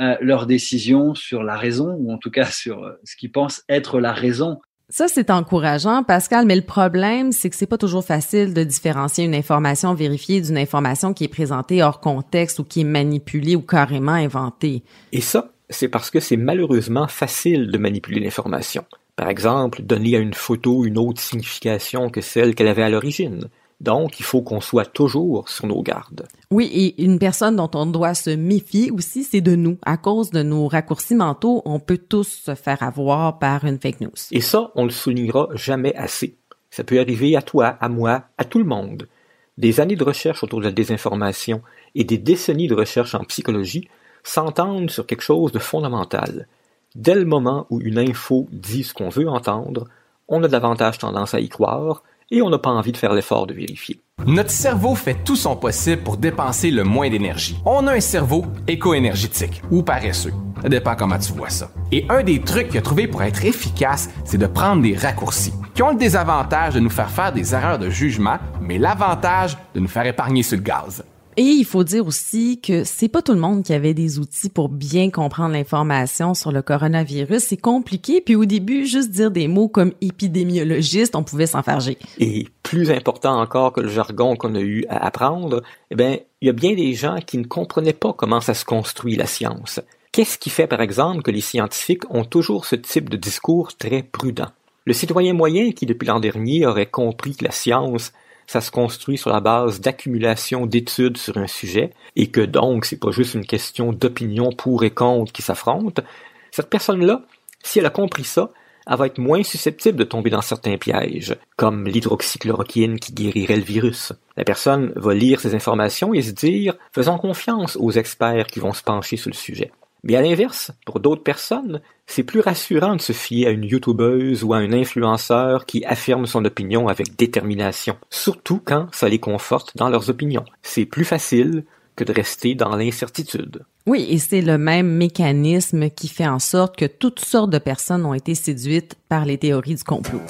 euh, 0.00 0.16
leurs 0.20 0.46
décisions 0.46 1.14
sur 1.14 1.42
la 1.42 1.56
raison, 1.56 1.90
ou 1.98 2.12
en 2.12 2.18
tout 2.18 2.30
cas 2.30 2.46
sur 2.46 2.84
euh, 2.84 2.92
ce 3.04 3.16
qu'ils 3.16 3.30
pensent 3.30 3.62
être 3.68 4.00
la 4.00 4.12
raison. 4.12 4.58
Ça, 4.88 5.06
c'est 5.06 5.30
encourageant, 5.30 6.02
Pascal, 6.02 6.46
mais 6.46 6.56
le 6.56 6.62
problème, 6.62 7.30
c'est 7.30 7.48
que 7.48 7.54
c'est 7.54 7.66
pas 7.66 7.78
toujours 7.78 8.04
facile 8.04 8.54
de 8.54 8.64
différencier 8.64 9.24
une 9.24 9.36
information 9.36 9.94
vérifiée 9.94 10.40
d'une 10.40 10.58
information 10.58 11.14
qui 11.14 11.22
est 11.22 11.28
présentée 11.28 11.80
hors 11.80 12.00
contexte 12.00 12.58
ou 12.58 12.64
qui 12.64 12.80
est 12.80 12.84
manipulée 12.84 13.54
ou 13.54 13.62
carrément 13.62 14.12
inventée. 14.12 14.82
Et 15.12 15.20
ça, 15.20 15.52
c'est 15.70 15.88
parce 15.88 16.10
que 16.10 16.20
c'est 16.20 16.36
malheureusement 16.36 17.08
facile 17.08 17.70
de 17.70 17.78
manipuler 17.78 18.20
l'information. 18.20 18.84
Par 19.16 19.28
exemple, 19.28 19.82
donner 19.82 20.16
à 20.16 20.20
une 20.20 20.34
photo 20.34 20.84
une 20.84 20.98
autre 20.98 21.20
signification 21.20 22.10
que 22.10 22.20
celle 22.20 22.54
qu'elle 22.54 22.68
avait 22.68 22.82
à 22.82 22.88
l'origine. 22.90 23.48
Donc, 23.80 24.20
il 24.20 24.24
faut 24.24 24.42
qu'on 24.42 24.60
soit 24.60 24.84
toujours 24.84 25.48
sur 25.48 25.66
nos 25.66 25.82
gardes. 25.82 26.26
Oui, 26.50 26.66
et 26.66 27.02
une 27.02 27.18
personne 27.18 27.56
dont 27.56 27.70
on 27.74 27.86
doit 27.86 28.14
se 28.14 28.30
méfier 28.30 28.90
aussi, 28.90 29.24
c'est 29.24 29.40
de 29.40 29.56
nous. 29.56 29.78
À 29.86 29.96
cause 29.96 30.30
de 30.30 30.42
nos 30.42 30.68
raccourcis 30.68 31.14
mentaux, 31.14 31.62
on 31.64 31.80
peut 31.80 31.98
tous 31.98 32.28
se 32.28 32.54
faire 32.54 32.82
avoir 32.82 33.38
par 33.38 33.64
une 33.64 33.78
fake 33.78 34.02
news. 34.02 34.10
Et 34.32 34.42
ça, 34.42 34.70
on 34.74 34.84
le 34.84 34.90
soulignera 34.90 35.48
jamais 35.54 35.94
assez. 35.94 36.36
Ça 36.70 36.84
peut 36.84 37.00
arriver 37.00 37.36
à 37.36 37.42
toi, 37.42 37.68
à 37.80 37.88
moi, 37.88 38.24
à 38.36 38.44
tout 38.44 38.58
le 38.58 38.64
monde. 38.64 39.08
Des 39.56 39.80
années 39.80 39.96
de 39.96 40.04
recherche 40.04 40.42
autour 40.42 40.60
de 40.60 40.66
la 40.66 40.72
désinformation 40.72 41.62
et 41.94 42.04
des 42.04 42.18
décennies 42.18 42.68
de 42.68 42.74
recherche 42.74 43.14
en 43.14 43.24
psychologie 43.24 43.88
s'entendent 44.22 44.90
sur 44.90 45.06
quelque 45.06 45.22
chose 45.22 45.52
de 45.52 45.58
fondamental. 45.58 46.46
Dès 46.94 47.14
le 47.14 47.24
moment 47.24 47.66
où 47.70 47.80
une 47.80 47.98
info 47.98 48.48
dit 48.52 48.84
ce 48.84 48.94
qu'on 48.94 49.08
veut 49.08 49.28
entendre, 49.28 49.86
on 50.28 50.42
a 50.42 50.48
davantage 50.48 50.98
tendance 50.98 51.34
à 51.34 51.40
y 51.40 51.48
croire 51.48 52.02
et 52.30 52.42
on 52.42 52.50
n'a 52.50 52.58
pas 52.58 52.70
envie 52.70 52.92
de 52.92 52.96
faire 52.96 53.12
l'effort 53.12 53.46
de 53.46 53.54
vérifier. 53.54 54.00
Notre 54.26 54.50
cerveau 54.50 54.94
fait 54.94 55.16
tout 55.24 55.36
son 55.36 55.56
possible 55.56 56.02
pour 56.02 56.16
dépenser 56.16 56.70
le 56.70 56.84
moins 56.84 57.10
d'énergie. 57.10 57.58
On 57.64 57.86
a 57.86 57.94
un 57.94 58.00
cerveau 58.00 58.44
éco-énergétique 58.68 59.62
ou 59.70 59.82
paresseux. 59.82 60.32
Ça 60.62 60.68
dépend 60.68 60.94
comment 60.94 61.18
tu 61.18 61.32
vois 61.32 61.48
ça. 61.48 61.70
Et 61.90 62.04
un 62.08 62.22
des 62.22 62.40
trucs 62.40 62.68
qu'il 62.68 62.78
a 62.78 62.82
trouvé 62.82 63.08
pour 63.08 63.22
être 63.22 63.44
efficace, 63.44 64.10
c'est 64.24 64.38
de 64.38 64.46
prendre 64.46 64.82
des 64.82 64.94
raccourcis, 64.94 65.54
qui 65.74 65.82
ont 65.82 65.90
le 65.90 65.96
désavantage 65.96 66.74
de 66.74 66.80
nous 66.80 66.90
faire 66.90 67.10
faire 67.10 67.32
des 67.32 67.54
erreurs 67.54 67.78
de 67.78 67.88
jugement, 67.88 68.38
mais 68.60 68.78
l'avantage 68.78 69.56
de 69.74 69.80
nous 69.80 69.88
faire 69.88 70.06
épargner 70.06 70.42
sur 70.42 70.58
le 70.58 70.62
gaz. 70.62 71.02
Et 71.40 71.54
il 71.54 71.64
faut 71.64 71.84
dire 71.84 72.06
aussi 72.06 72.60
que 72.60 72.84
c'est 72.84 73.08
pas 73.08 73.22
tout 73.22 73.32
le 73.32 73.40
monde 73.40 73.62
qui 73.62 73.72
avait 73.72 73.94
des 73.94 74.18
outils 74.18 74.50
pour 74.50 74.68
bien 74.68 75.08
comprendre 75.08 75.54
l'information 75.54 76.34
sur 76.34 76.52
le 76.52 76.60
coronavirus. 76.60 77.42
C'est 77.42 77.56
compliqué. 77.56 78.20
Puis 78.20 78.36
au 78.36 78.44
début, 78.44 78.84
juste 78.84 79.10
dire 79.10 79.30
des 79.30 79.48
mots 79.48 79.68
comme 79.68 79.94
épidémiologiste, 80.02 81.16
on 81.16 81.22
pouvait 81.22 81.46
s'enfarger. 81.46 81.96
Et 82.18 82.46
plus 82.62 82.90
important 82.90 83.40
encore 83.40 83.72
que 83.72 83.80
le 83.80 83.88
jargon 83.88 84.36
qu'on 84.36 84.54
a 84.54 84.60
eu 84.60 84.84
à 84.90 85.06
apprendre, 85.06 85.62
eh 85.90 85.94
bien, 85.94 86.18
il 86.42 86.46
y 86.48 86.50
a 86.50 86.52
bien 86.52 86.74
des 86.74 86.92
gens 86.92 87.20
qui 87.26 87.38
ne 87.38 87.44
comprenaient 87.44 87.94
pas 87.94 88.12
comment 88.12 88.42
ça 88.42 88.52
se 88.52 88.66
construit 88.66 89.16
la 89.16 89.24
science. 89.24 89.80
Qu'est-ce 90.12 90.36
qui 90.36 90.50
fait, 90.50 90.66
par 90.66 90.82
exemple, 90.82 91.22
que 91.22 91.30
les 91.30 91.40
scientifiques 91.40 92.04
ont 92.10 92.26
toujours 92.26 92.66
ce 92.66 92.76
type 92.76 93.08
de 93.08 93.16
discours 93.16 93.74
très 93.78 94.02
prudent? 94.02 94.48
Le 94.84 94.92
citoyen 94.92 95.32
moyen 95.32 95.72
qui, 95.72 95.86
depuis 95.86 96.04
l'an 96.04 96.20
dernier, 96.20 96.66
aurait 96.66 96.84
compris 96.84 97.34
que 97.34 97.46
la 97.46 97.50
science, 97.50 98.12
ça 98.50 98.60
se 98.60 98.72
construit 98.72 99.16
sur 99.16 99.30
la 99.30 99.38
base 99.38 99.80
d'accumulation 99.80 100.66
d'études 100.66 101.18
sur 101.18 101.36
un 101.36 101.46
sujet, 101.46 101.92
et 102.16 102.32
que 102.32 102.40
donc 102.40 102.84
c'est 102.84 102.98
pas 102.98 103.12
juste 103.12 103.34
une 103.34 103.46
question 103.46 103.92
d'opinion 103.92 104.50
pour 104.50 104.82
et 104.82 104.90
contre 104.90 105.30
qui 105.30 105.40
s'affrontent, 105.40 106.02
cette 106.50 106.68
personne-là, 106.68 107.22
si 107.62 107.78
elle 107.78 107.86
a 107.86 107.90
compris 107.90 108.24
ça, 108.24 108.50
elle 108.88 108.96
va 108.96 109.06
être 109.06 109.18
moins 109.18 109.44
susceptible 109.44 109.96
de 109.96 110.02
tomber 110.02 110.30
dans 110.30 110.42
certains 110.42 110.78
pièges, 110.78 111.36
comme 111.54 111.86
l'hydroxychloroquine 111.86 112.98
qui 112.98 113.12
guérirait 113.12 113.54
le 113.54 113.62
virus. 113.62 114.12
La 114.36 114.42
personne 114.42 114.92
va 114.96 115.14
lire 115.14 115.38
ces 115.38 115.54
informations 115.54 116.12
et 116.12 116.22
se 116.22 116.32
dire 116.32 116.74
faisons 116.90 117.18
confiance 117.18 117.76
aux 117.76 117.92
experts 117.92 118.48
qui 118.48 118.58
vont 118.58 118.72
se 118.72 118.82
pencher 118.82 119.16
sur 119.16 119.30
le 119.30 119.36
sujet. 119.36 119.70
Mais 120.02 120.16
à 120.16 120.22
l'inverse, 120.22 120.72
pour 120.86 121.00
d'autres 121.00 121.22
personnes, 121.22 121.80
c'est 122.06 122.22
plus 122.22 122.40
rassurant 122.40 122.96
de 122.96 123.00
se 123.00 123.12
fier 123.12 123.46
à 123.46 123.50
une 123.50 123.64
youtubeuse 123.64 124.44
ou 124.44 124.54
à 124.54 124.58
un 124.58 124.72
influenceur 124.72 125.66
qui 125.66 125.84
affirme 125.84 126.26
son 126.26 126.44
opinion 126.44 126.88
avec 126.88 127.16
détermination, 127.16 127.96
surtout 128.08 128.60
quand 128.64 128.88
ça 128.92 129.08
les 129.08 129.18
conforte 129.18 129.76
dans 129.76 129.90
leurs 129.90 130.08
opinions. 130.08 130.44
C'est 130.62 130.86
plus 130.86 131.04
facile 131.04 131.64
que 131.96 132.04
de 132.04 132.12
rester 132.12 132.54
dans 132.54 132.74
l'incertitude. 132.76 133.64
Oui, 133.86 134.06
et 134.08 134.18
c'est 134.18 134.40
le 134.40 134.56
même 134.56 134.88
mécanisme 134.88 135.90
qui 135.90 136.08
fait 136.08 136.26
en 136.26 136.38
sorte 136.38 136.76
que 136.76 136.86
toutes 136.86 137.20
sortes 137.20 137.50
de 137.50 137.58
personnes 137.58 138.06
ont 138.06 138.14
été 138.14 138.34
séduites 138.34 138.96
par 139.08 139.24
les 139.24 139.36
théories 139.36 139.74
du 139.74 139.84
complot. 139.84 140.22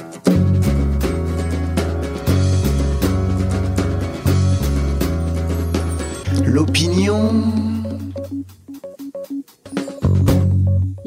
L'opinion 6.45 7.80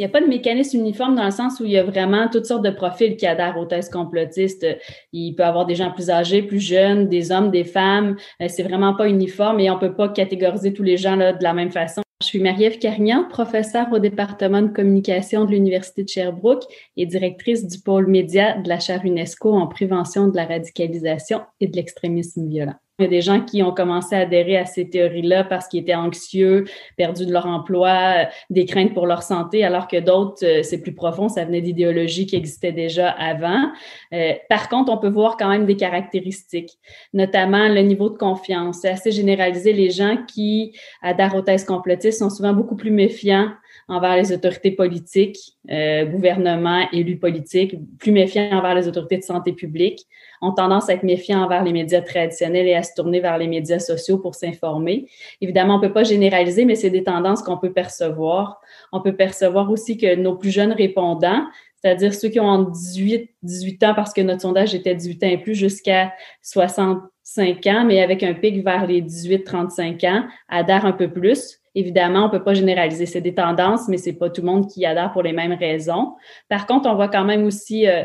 n'y 0.04 0.10
a 0.10 0.10
pas 0.10 0.22
de 0.22 0.28
mécanisme 0.28 0.80
uniforme 0.80 1.16
dans 1.16 1.26
le 1.26 1.32
sens 1.32 1.60
où 1.60 1.66
il 1.66 1.72
y 1.72 1.78
a 1.78 1.84
vraiment 1.84 2.28
toutes 2.30 2.46
sortes 2.46 2.64
de 2.64 2.70
profils 2.70 3.16
qui 3.16 3.26
adhèrent 3.26 3.58
aux 3.58 3.66
thèses 3.66 3.90
complotistes. 3.90 4.66
Il 5.12 5.34
peut 5.36 5.44
y 5.44 5.46
avoir 5.46 5.66
des 5.66 5.76
gens 5.76 5.92
plus 5.92 6.10
âgés, 6.10 6.42
plus 6.42 6.60
jeunes, 6.60 7.08
des 7.08 7.32
hommes, 7.32 7.52
des 7.52 7.64
femmes. 7.64 8.18
Euh, 8.42 8.48
c'est 8.50 8.64
vraiment 8.64 8.96
pas 8.96 9.08
uniforme 9.08 9.60
et 9.60 9.70
on 9.70 9.80
peut 9.80 9.96
pas 9.96 10.10
catégoriser 10.10 10.74
tous 10.74 10.84
les 10.84 10.98
gens 10.98 11.18
de 11.18 11.44
la 11.44 11.54
même 11.54 11.72
façon. 11.72 12.02
Je 12.22 12.28
suis 12.28 12.40
Marie-Ève 12.40 12.80
Carignan, 12.80 13.26
professeure 13.30 13.92
au 13.92 14.00
département 14.00 14.62
de 14.62 14.70
communication 14.70 15.44
de 15.46 15.52
l'Université 15.52 16.04
de 16.04 16.10
Sherbrooke 16.10 16.64
et 16.96 17.06
directrice 17.06 17.68
du 17.68 17.80
pôle 17.80 18.08
média 18.08 18.58
de 18.58 18.70
la 18.70 18.80
chaire 18.80 19.02
UNESCO 19.04 19.54
en 19.54 19.68
prévention 19.68 20.30
de 20.30 20.36
la 20.38 20.46
radicalisation 20.46 21.42
et 21.60 21.68
de 21.68 21.76
l'extrémisme 21.76 22.48
violent. 22.48 22.76
Il 23.00 23.04
y 23.04 23.06
a 23.08 23.10
des 23.10 23.22
gens 23.22 23.42
qui 23.42 23.64
ont 23.64 23.72
commencé 23.72 24.16
à 24.16 24.20
adhérer 24.20 24.56
à 24.56 24.66
ces 24.68 24.88
théories-là 24.88 25.46
parce 25.46 25.68
qu'ils 25.68 25.80
étaient 25.80 25.96
anxieux, 25.96 26.66
perdus 26.96 27.26
de 27.26 27.34
leur 27.34 27.48
emploi, 27.48 27.90
euh, 27.90 28.26
des 28.52 28.66
craintes 28.66 28.94
pour 28.94 29.08
leur 29.08 29.24
santé, 29.24 29.64
alors 29.64 29.88
que 29.88 30.00
d'autres, 30.00 30.46
euh, 30.46 30.62
c'est 30.62 30.78
plus 30.80 30.94
profond, 30.94 31.28
ça 31.28 31.44
venait 31.44 31.62
d'idéologies 31.62 32.28
qui 32.28 32.36
existaient 32.36 32.72
déjà 32.72 33.10
avant. 33.10 33.72
Euh, 34.14 34.34
par 34.48 34.70
contre, 34.70 34.92
on 34.92 35.00
peut 35.00 35.10
voir 35.10 35.38
quand 35.38 35.50
même 35.50 35.66
des 35.66 35.76
caractéristiques, 35.76 36.78
notamment 37.14 37.68
le 37.68 37.82
niveau 37.82 38.12
de 38.12 38.18
confiance. 38.18 38.78
C'est 38.84 38.90
assez 38.90 39.12
généralisé. 39.12 39.74
Les 39.74 39.90
gens 39.90 40.18
qui 40.28 40.78
adhèrent 41.02 41.34
aux 41.34 41.42
thèses 41.42 41.66
complotistes 41.66 42.20
sont 42.20 42.30
souvent 42.30 42.54
beaucoup 42.54 42.76
plus 42.76 42.92
méfiants 42.92 43.50
envers 43.88 44.16
les 44.16 44.32
autorités 44.32 44.72
politiques, 44.72 45.38
euh, 45.70 46.06
gouvernements, 46.06 46.88
élus 46.92 47.18
politiques, 47.18 47.76
plus 48.00 48.12
méfiants 48.12 48.50
envers 48.52 48.76
les 48.76 48.88
autorités 48.88 49.18
de 49.18 49.24
santé 49.24 49.54
publique, 49.54 50.08
ont 50.42 50.52
tendance 50.52 50.90
à 50.90 50.94
être 50.94 51.04
méfiants 51.04 51.44
envers 51.44 51.64
les 51.64 51.74
médias 51.74 52.02
traditionnels 52.02 52.68
et 52.68 52.76
à 52.76 52.84
se 52.84 52.94
tourner 52.96 53.20
vers 53.20 53.38
les 53.38 53.48
médias 53.48 53.80
sociaux 53.80 54.18
pour 54.18 54.36
s'informer. 54.36 55.08
Évidemment, 55.42 55.76
on 55.76 55.80
peut 55.80 55.94
pas 55.94 56.04
généraliser, 56.04 56.66
mais 56.66 56.76
c'est 56.76 56.90
des 56.90 57.04
tendances 57.04 57.42
qu'on 57.42 57.58
peut 57.58 57.74
percevoir. 57.74 58.62
On 58.92 59.02
peut 59.02 59.16
percevoir 59.16 59.70
aussi 59.70 59.98
que 59.98 60.16
nos 60.16 60.36
plus 60.36 60.52
jeunes 60.52 60.74
répondants, 60.74 61.46
c'est-à-dire 61.84 62.14
ceux 62.14 62.30
qui 62.30 62.40
ont 62.40 62.64
18, 62.64 63.30
18 63.44 63.84
ans, 63.84 63.94
parce 63.94 64.14
que 64.14 64.22
notre 64.22 64.42
sondage 64.42 64.74
était 64.74 64.96
18 64.96 65.24
ans 65.24 65.28
et 65.28 65.38
plus, 65.38 65.56
jusqu'à 65.56 66.14
65 66.42 67.68
ans, 67.68 67.84
mais 67.86 68.02
avec 68.02 68.24
un 68.24 68.34
pic 68.34 68.64
vers 68.64 68.88
les 68.88 69.02
18-35 69.02 70.08
ans, 70.08 70.26
adhèrent 70.48 70.86
un 70.86 70.94
peu 70.94 71.12
plus. 71.12 71.60
Évidemment, 71.76 72.26
on 72.26 72.30
peut 72.30 72.44
pas 72.44 72.54
généraliser. 72.54 73.06
C'est 73.06 73.22
des 73.22 73.34
tendances, 73.34 73.88
mais 73.88 73.98
c'est 73.98 74.14
pas 74.14 74.30
tout 74.30 74.42
le 74.42 74.48
monde 74.48 74.68
qui 74.70 74.86
adhère 74.86 75.12
pour 75.12 75.24
les 75.24 75.34
mêmes 75.34 75.54
raisons. 75.54 76.14
Par 76.50 76.68
contre, 76.68 76.88
on 76.90 76.96
voit 76.96 77.08
quand 77.08 77.24
même 77.24 77.44
aussi 77.46 77.88
euh, 77.88 78.04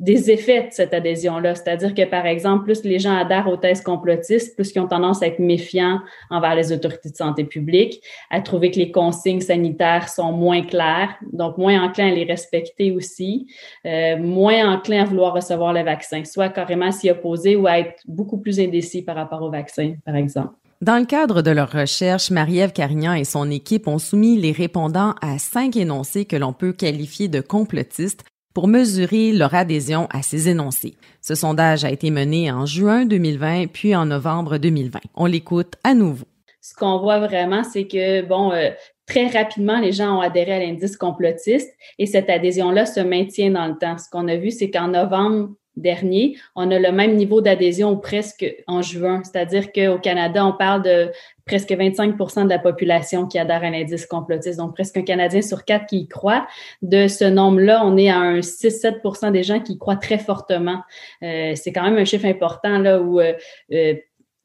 des 0.00 0.30
effets 0.30 0.62
de 0.62 0.72
cette 0.72 0.94
adhésion-là. 0.94 1.54
C'est-à-dire 1.54 1.94
que, 1.94 2.04
par 2.06 2.24
exemple, 2.24 2.64
plus 2.64 2.82
les 2.84 2.98
gens 2.98 3.14
adhèrent 3.14 3.48
aux 3.48 3.58
thèses 3.58 3.82
complotistes, 3.82 4.56
plus 4.56 4.72
ils 4.74 4.80
ont 4.80 4.88
tendance 4.88 5.22
à 5.22 5.26
être 5.26 5.38
méfiants 5.38 6.00
envers 6.30 6.54
les 6.54 6.72
autorités 6.72 7.10
de 7.10 7.16
santé 7.16 7.44
publique, 7.44 8.02
à 8.30 8.40
trouver 8.40 8.70
que 8.70 8.78
les 8.78 8.90
consignes 8.90 9.42
sanitaires 9.42 10.08
sont 10.08 10.32
moins 10.32 10.62
claires, 10.62 11.14
donc 11.32 11.58
moins 11.58 11.84
enclins 11.84 12.10
à 12.10 12.14
les 12.14 12.24
respecter 12.24 12.92
aussi, 12.92 13.46
euh, 13.84 14.16
moins 14.16 14.74
enclins 14.74 15.02
à 15.02 15.04
vouloir 15.04 15.34
recevoir 15.34 15.74
le 15.74 15.82
vaccin, 15.82 16.24
soit 16.24 16.48
carrément 16.48 16.90
s'y 16.90 17.10
opposer 17.10 17.56
ou 17.56 17.66
à 17.66 17.78
être 17.78 18.02
beaucoup 18.06 18.38
plus 18.38 18.58
indécis 18.58 19.02
par 19.02 19.16
rapport 19.16 19.42
au 19.42 19.50
vaccin, 19.50 19.94
par 20.06 20.16
exemple. 20.16 20.54
Dans 20.82 20.96
le 20.96 21.04
cadre 21.04 21.42
de 21.42 21.50
leur 21.50 21.70
recherche, 21.70 22.30
Marie-Ève 22.30 22.72
Carignan 22.72 23.12
et 23.12 23.24
son 23.24 23.50
équipe 23.50 23.86
ont 23.86 23.98
soumis 23.98 24.38
les 24.38 24.52
répondants 24.52 25.14
à 25.20 25.38
cinq 25.38 25.76
énoncés 25.76 26.24
que 26.24 26.36
l'on 26.36 26.54
peut 26.54 26.72
qualifier 26.72 27.28
de 27.28 27.42
complotistes 27.42 28.24
pour 28.54 28.66
mesurer 28.66 29.32
leur 29.32 29.54
adhésion 29.54 30.08
à 30.10 30.22
ces 30.22 30.48
énoncés. 30.48 30.94
Ce 31.20 31.34
sondage 31.34 31.84
a 31.84 31.90
été 31.90 32.10
mené 32.10 32.50
en 32.50 32.64
juin 32.64 33.04
2020 33.04 33.66
puis 33.66 33.94
en 33.94 34.06
novembre 34.06 34.56
2020. 34.56 35.00
On 35.16 35.26
l'écoute 35.26 35.74
à 35.84 35.92
nouveau. 35.92 36.24
Ce 36.62 36.72
qu'on 36.74 36.98
voit 36.98 37.20
vraiment, 37.20 37.62
c'est 37.62 37.86
que, 37.86 38.22
bon, 38.22 38.50
euh, 38.52 38.70
très 39.06 39.26
rapidement, 39.26 39.80
les 39.80 39.92
gens 39.92 40.16
ont 40.16 40.20
adhéré 40.22 40.52
à 40.52 40.60
l'indice 40.60 40.96
complotiste 40.96 41.70
et 41.98 42.06
cette 42.06 42.30
adhésion-là 42.30 42.86
se 42.86 43.00
maintient 43.00 43.50
dans 43.50 43.66
le 43.66 43.76
temps. 43.76 43.98
Ce 43.98 44.08
qu'on 44.10 44.28
a 44.28 44.36
vu, 44.36 44.50
c'est 44.50 44.70
qu'en 44.70 44.88
novembre 44.88 45.50
dernier, 45.76 46.36
on 46.56 46.70
a 46.70 46.78
le 46.78 46.92
même 46.92 47.16
niveau 47.16 47.40
d'adhésion 47.40 47.96
presque 47.96 48.46
en 48.66 48.82
juin. 48.82 49.22
C'est-à-dire 49.24 49.72
qu'au 49.72 49.98
Canada, 49.98 50.44
on 50.44 50.52
parle 50.52 50.82
de 50.82 51.10
presque 51.46 51.70
25% 51.70 52.44
de 52.44 52.48
la 52.48 52.58
population 52.58 53.26
qui 53.26 53.38
adhère 53.38 53.64
à 53.64 53.70
l'indice 53.70 54.06
complotiste, 54.06 54.58
donc 54.58 54.74
presque 54.74 54.96
un 54.96 55.02
Canadien 55.02 55.42
sur 55.42 55.64
quatre 55.64 55.86
qui 55.86 56.00
y 56.00 56.08
croit. 56.08 56.46
De 56.82 57.08
ce 57.08 57.24
nombre-là, 57.24 57.82
on 57.84 57.96
est 57.96 58.10
à 58.10 58.18
un 58.18 58.40
6-7% 58.40 59.32
des 59.32 59.42
gens 59.42 59.60
qui 59.60 59.72
y 59.72 59.78
croient 59.78 59.96
très 59.96 60.18
fortement. 60.18 60.82
Euh, 61.22 61.52
c'est 61.56 61.72
quand 61.72 61.82
même 61.82 61.98
un 61.98 62.04
chiffre 62.04 62.26
important 62.26 62.78
là 62.78 63.00
où 63.00 63.20
euh, 63.20 63.32